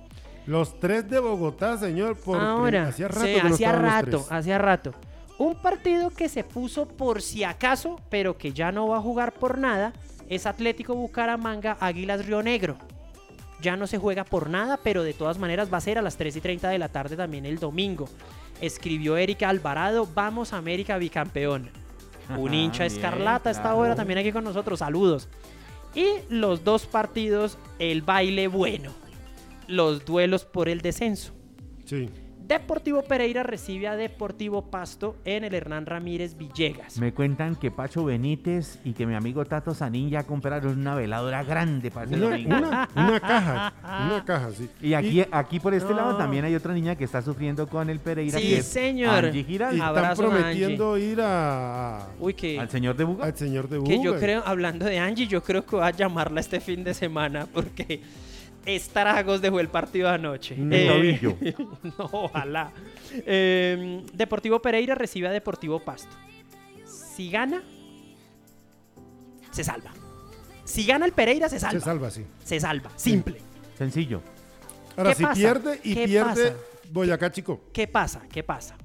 [0.47, 4.93] Los tres de Bogotá, señor, por Ahora, hacía rato sí, hacía rato, hacía rato.
[5.38, 9.34] Un partido que se puso por si acaso, pero que ya no va a jugar
[9.34, 9.91] por nada,
[10.30, 12.78] es Atlético Bucaramanga Águilas Río Negro.
[13.61, 16.18] Ya no se juega por nada, pero de todas maneras va a ser a las
[16.18, 18.07] 3 y 30 de la tarde también el domingo.
[18.61, 21.70] Escribió Erika Alvarado, vamos América bicampeón.
[22.38, 23.78] Un hincha bien, escarlata a esta claro.
[23.80, 25.28] hora también aquí con nosotros, saludos.
[25.96, 28.91] Y los dos partidos, el baile bueno.
[29.68, 31.34] Los duelos por el descenso.
[31.86, 32.10] Sí.
[32.48, 37.00] Deportivo Pereira recibe a Deportivo Pasto en el Hernán Ramírez Villegas.
[37.00, 41.43] Me cuentan que Pacho Benítez y que mi amigo Tato Sanín ya compraron una veladora
[41.43, 42.56] grande para ese Una, domingo.
[42.56, 43.74] una, una caja,
[44.06, 44.70] una caja, sí.
[44.80, 46.18] Y aquí, aquí por este lado No.
[46.18, 48.38] también hay otra niña que está sufriendo con el Pereira.
[48.38, 49.26] Sí, que es señor.
[49.26, 53.26] Angie y están Abrazo, prometiendo ir a, a- Uy, que, Al señor de Buga.
[53.26, 54.20] al señor de que yo Buga.
[54.20, 58.02] creo, hablando de Angie, yo creo que voy a llamarla este fin de semana porque
[58.66, 60.55] estragos dejó el partido anoche.
[60.57, 60.76] No.
[60.93, 61.38] Tobillo.
[61.97, 62.72] no, ojalá.
[63.13, 66.16] Eh, Deportivo Pereira recibe a Deportivo Pasto.
[66.86, 67.63] Si gana,
[69.51, 69.91] se salva.
[70.66, 71.80] Si gana el Pereira, se salva.
[71.80, 72.26] Se salva, sí.
[72.43, 72.91] Se salva.
[72.95, 73.39] Simple.
[73.78, 74.22] Sencillo.
[74.97, 75.36] Ahora, ¿Qué si pasa?
[75.36, 76.57] pierde y ¿Qué pierde pasa?
[76.91, 77.61] Boyacá, chico.
[77.74, 78.22] ¿Qué pasa?
[78.32, 78.76] ¿Qué pasa?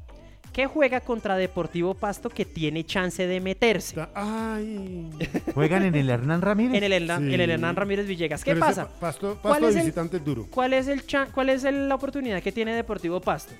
[0.52, 5.08] Que juega contra Deportivo Pasto que tiene chance de meterse Ay.
[5.54, 6.74] Juegan en el Hernán Ramírez.
[6.76, 7.34] en el, Hernán, Sí.
[7.34, 8.42] en el Hernán Ramírez Villegas.
[8.42, 8.88] ¿Qué Pero pasa?
[8.88, 10.46] pa- Pasto, ¿Cuál pasto es el- visitante es duro.
[10.50, 13.52] ¿Cuál es, el chan- ¿Cuál es el- la oportunidad que tiene Deportivo Pasto?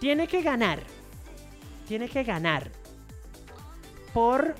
[0.00, 0.80] Tiene que ganar.
[1.86, 2.70] Tiene que ganar.
[4.12, 4.54] Por.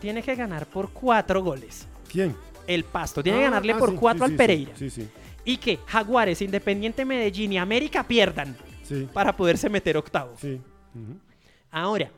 [0.00, 1.86] Tiene que ganar por cuatro goles.
[2.10, 2.34] ¿Quién?
[2.66, 3.22] El Pasto.
[3.22, 4.72] Tiene Ah, que ganarle ah, por sí, cuatro sí, al sí, Pereira.
[4.76, 5.08] Sí, sí,
[5.44, 10.02] Y que Jaguares, Independiente Medellín y América pierdan sí, para poderse meter
[10.36, 10.60] sí.
[10.94, 11.18] Ujú.
[11.70, 12.10] Ahora,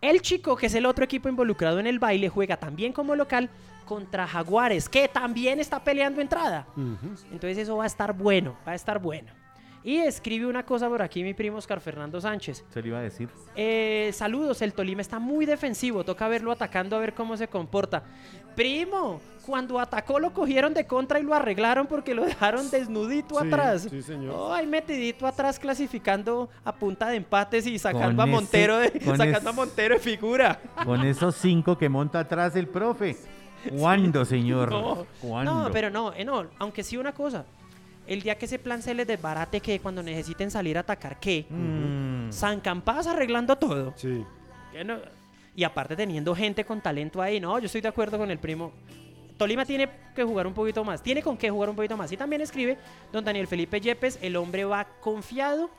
[0.00, 3.48] el Chico, que es el otro equipo involucrado en el baile, juega también como local
[3.84, 6.66] contra Jaguares, que también está peleando entrada.
[7.30, 9.32] Entonces eso va a estar bueno, va a estar bueno.
[9.84, 12.64] Y escribe una cosa por aquí mi primo Oscar Fernando Sánchez.
[12.70, 13.28] Se lo iba a decir.
[13.54, 18.02] Eh, saludos, el Tolima está muy defensivo, toca verlo atacando a ver cómo se comporta.
[18.54, 23.46] Primo, cuando atacó lo cogieron de contra y lo arreglaron porque lo dejaron desnudito Sí,
[23.46, 23.86] atrás.
[23.90, 24.52] sí, señor.
[24.52, 29.16] Ay, metidito atrás clasificando a punta de empates y sacando Con a Montero de, ese-
[29.16, 30.60] sacando a Montero de figura.
[30.84, 33.16] Con esos cinco que monta atrás el profe.
[33.78, 34.70] ¿Cuándo, señor?
[34.70, 35.64] No, ¿Cuándo?
[35.64, 37.44] no, pero no, eh, no, aunque sí una cosa.
[38.06, 41.46] El día que ese plan se les desbarate, que cuando necesiten salir a atacar, ¿qué?
[41.48, 42.30] Mm.
[42.30, 43.94] San Campas arreglando todo.
[43.96, 44.22] Sí.
[44.72, 44.98] Que no-
[45.56, 48.72] Y aparte teniendo gente con talento ahí, no, yo estoy de acuerdo con el primo.
[49.36, 52.10] Tolima tiene que jugar un poquito más, tiene con qué jugar un poquito más.
[52.12, 52.78] Y también escribe
[53.12, 55.70] don Daniel Felipe Yepes, el hombre va confiado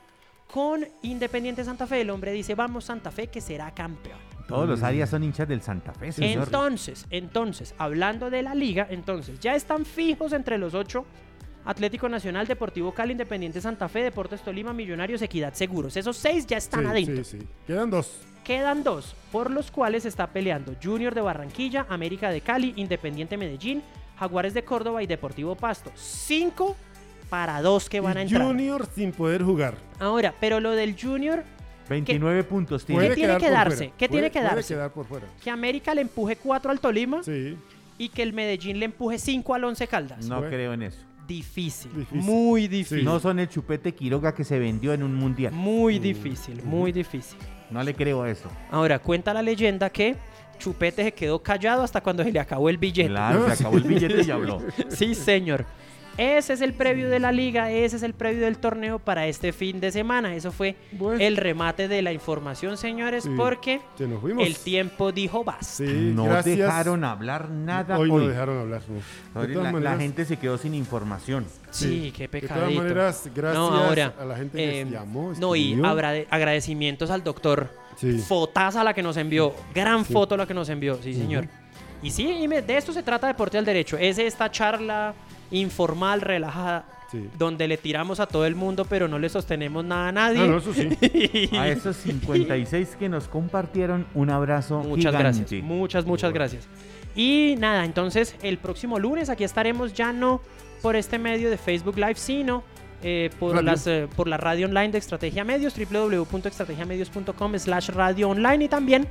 [0.52, 2.02] con Independiente Santa Fe.
[2.02, 4.18] El hombre dice, vamos Santa Fe que será campeón.
[4.46, 6.44] Todos los áreas son hinchas del Santa Fe, señor.
[6.44, 11.04] Entonces, entonces, hablando de la liga, entonces, ya están fijos entre los ocho
[11.66, 15.96] Atlético Nacional, Deportivo Cali, Independiente Santa Fe, Deportes Tolima, Millonarios, Equidad Seguros.
[15.96, 17.24] Esos seis ya están sí, adentro.
[17.24, 17.46] Sí, sí.
[17.66, 18.20] Quedan dos.
[18.44, 23.82] Quedan dos, por los cuales está peleando Junior de Barranquilla, América de Cali, Independiente Medellín,
[24.18, 25.90] Jaguares de Córdoba y Deportivo Pasto.
[25.96, 26.76] Cinco
[27.28, 28.42] para dos que van a entrar.
[28.42, 29.74] Junior sin poder jugar.
[29.98, 31.42] Ahora, pero lo del Junior,
[31.88, 33.10] 29 puntos tiene.
[33.16, 33.92] Tiene que darse?
[33.98, 34.74] ¿Qué tiene que puede darse?
[34.74, 35.26] quedar por fuera.
[35.42, 37.56] que América le empuje cuatro al Tolima Sí.
[37.98, 40.26] y que el Medellín le empuje cinco al Once Caldas.
[40.26, 41.00] No creo en eso.
[41.26, 42.22] Difícil, Difícil.
[42.22, 43.04] muy difícil.
[43.04, 45.52] No son el chupete Quiroga que se vendió en un mundial.
[45.52, 47.38] Muy difícil, muy difícil.
[47.70, 48.48] No le creo a eso.
[48.70, 50.16] Ahora, cuenta la leyenda que
[50.58, 53.08] Chupete se quedó callado hasta cuando se le acabó el billete.
[53.10, 54.62] Claro, se acabó el billete y habló.
[54.88, 55.66] Sí, señor.
[56.18, 59.52] Ese es el previo de la liga, ese es el previo del torneo para este
[59.52, 60.34] fin de semana.
[60.34, 61.20] Eso fue Bueno.
[61.22, 64.46] el remate de la información, señores, Sí, porque se nos fuimos.
[64.46, 65.64] el tiempo dijo basta.
[65.84, 66.56] Sí, no gracias.
[66.56, 68.22] dejaron hablar nada Hoy hoy.
[68.22, 68.80] no dejaron hablar.
[69.34, 69.42] no.
[69.46, 71.44] De la, gente se quedó sin información.
[71.70, 72.54] Sí, qué De pecadito.
[72.60, 75.34] todas maneras, gracias no, ahora, a la gente que eh, llamó.
[75.38, 75.78] No, y
[76.30, 77.68] agradecimientos al doctor.
[77.96, 78.18] Sí.
[78.18, 79.54] Fotaza la que nos envió.
[79.74, 81.46] Gran foto la que nos envió, sí, señor.
[82.02, 83.96] Y sí, y me- de esto se trata Deporte al Derecho.
[83.96, 85.14] Es esta charla
[85.50, 87.28] informal, relajada, Sí.
[87.38, 90.40] donde le tiramos a todo el mundo, pero no le sostenemos nada a nadie.
[90.42, 90.88] Ah, no, eso sí.
[91.56, 95.18] A esos 56 que nos compartieron, un abrazo Muchas gigante.
[95.38, 95.62] gracias.
[95.62, 96.66] Muchas, muchas gracias.
[97.14, 100.40] Y nada, entonces el próximo lunes aquí estaremos ya no
[100.82, 102.64] por este medio de Facebook Live, sino
[103.02, 103.62] eh, por, Radio.
[103.62, 109.08] las, eh, por la radio online de Estrategia Medios, www.estrategiamedios.com slash radio online y también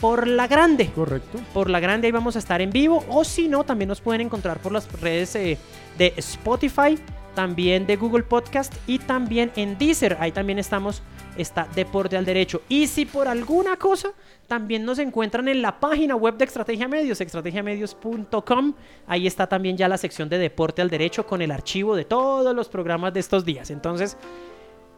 [0.00, 0.90] por la grande.
[0.94, 1.38] Correcto.
[1.52, 4.20] Por la grande ahí vamos a estar en vivo o si no, también nos pueden
[4.22, 5.58] encontrar por las redes eh,
[5.96, 6.98] de Spotify,
[7.34, 10.16] también de Google Podcast y también en Deezer.
[10.20, 11.02] Ahí también estamos,
[11.38, 12.62] está Deporte al Derecho.
[12.68, 14.10] Y si por alguna cosa,
[14.46, 18.74] también nos encuentran en la página web de Estrategia Medios, estrategiamedios.com.
[19.06, 22.54] Ahí está también ya la sección de Deporte al Derecho con el archivo de todos
[22.54, 23.70] los programas de estos días.
[23.70, 24.16] Entonces,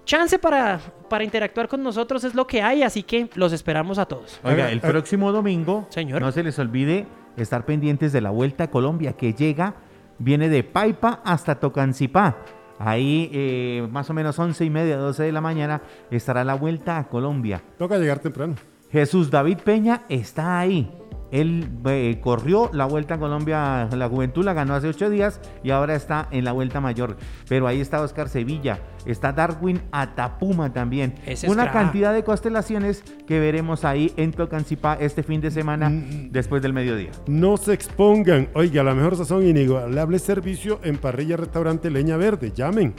[0.04, 4.06] chance para, para interactuar con nosotros es lo que hay, así que los esperamos a
[4.06, 4.40] todos.
[4.42, 6.20] Oiga, el próximo domingo, Señor.
[6.20, 7.06] no se les olvide
[7.36, 9.74] estar pendientes de la Vuelta a Colombia que llega,
[10.18, 12.36] viene de Paipa hasta Tocancipá.
[12.82, 16.96] Ahí, eh, más o menos 11 y media, 12 de la mañana, estará la Vuelta
[16.96, 17.60] a Colombia.
[17.76, 18.54] Toca llegar temprano.
[18.90, 20.90] Jesús David Peña está ahí.
[21.32, 25.70] Él eh, corrió la Vuelta a Colombia, la Juventud la ganó hace ocho días y
[25.70, 27.16] ahora está en la Vuelta Mayor.
[27.48, 31.14] Pero ahí está Oscar Sevilla, está Darwin Atapuma también.
[31.26, 35.88] Ese es Una cantidad de constelaciones que veremos ahí en Tocancipá este fin de semana
[35.88, 36.30] Mm.
[36.32, 37.10] después del mediodía.
[37.26, 38.48] No se expongan.
[38.54, 42.52] Oiga, la mejor sazón inigualable servicio en Parrilla Restaurante Leña Verde.
[42.54, 42.94] Llamen.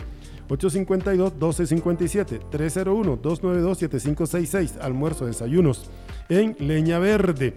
[0.50, 4.78] 852-1257, 301-292-7566.
[4.82, 5.90] Almuerzo, desayunos
[6.30, 7.54] en Leña Verde.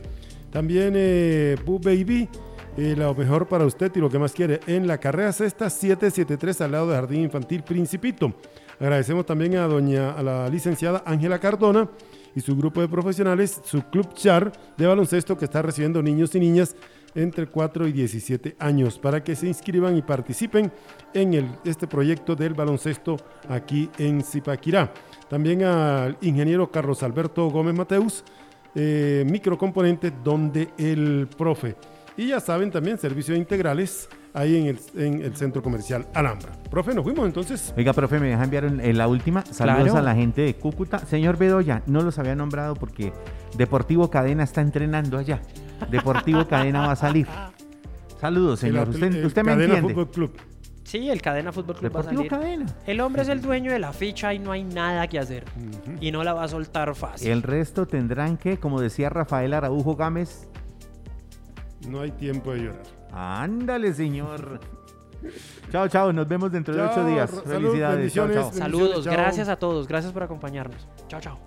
[0.55, 2.29] También eh, Baby,
[2.77, 6.61] eh, lo mejor para usted y lo que más quiere en la carrera sexta 773
[6.61, 8.33] al lado de Jardín Infantil Principito.
[8.79, 11.89] Agradecemos también a doña la licenciada Ángela Cardona
[12.37, 16.39] y su grupo de profesionales, su club Char de baloncesto que está recibiendo niños y
[16.41, 16.77] niñas
[17.17, 20.71] entre 4 y 17 años para que se inscriban y participen
[21.15, 23.17] en el- este proyecto del baloncesto
[23.49, 24.93] aquí en Zipaquirá.
[25.29, 28.23] También al ingeniero Carlos Alberto Gómez Mateus,
[28.75, 31.77] eh, microcomponente donde el profe.
[32.17, 36.53] Y ya saben también servicios integrales ahí en el, en el centro comercial Alhambra.
[36.71, 37.75] Profe, nos fuimos entonces.
[37.77, 39.45] Oiga, profe, me deja enviar en, en la última.
[39.47, 39.99] Saludos Claro.
[39.99, 40.99] a la gente de Cúcuta.
[41.01, 43.13] Señor Bedoya, no los había nombrado porque
[43.57, 45.41] Deportivo Cadena está entrenando allá.
[45.91, 47.27] Deportivo Cadena va a salir.
[48.21, 48.89] Saludos, señor.
[48.89, 49.93] El Usted, el usted me Cadena entiende.
[49.95, 50.37] Fútbol Club.
[50.85, 52.31] Sí, el Cadena Fútbol Club va a Deportivo salir.
[52.31, 52.67] Cadena.
[52.87, 55.45] El hombre es el dueño de la ficha y no hay nada que hacer.
[56.01, 57.31] Y no la va a soltar fácil.
[57.31, 60.47] El resto tendrán que, como decía Rafael Araujo Gámez,
[61.89, 62.83] No hay tiempo de llorar.
[63.13, 64.61] ándale, señor.
[65.73, 66.13] chao, chao.
[66.13, 67.31] Nos vemos dentro de ocho Chao, días.
[67.31, 68.13] salud, Felicidades.
[68.13, 68.37] Chao, bendiciones.
[68.37, 68.53] chao.
[68.53, 69.13] Saludos, chao.
[69.15, 70.87] gracias a todos, gracias por acompañarnos.
[71.09, 71.39] Chao, chao.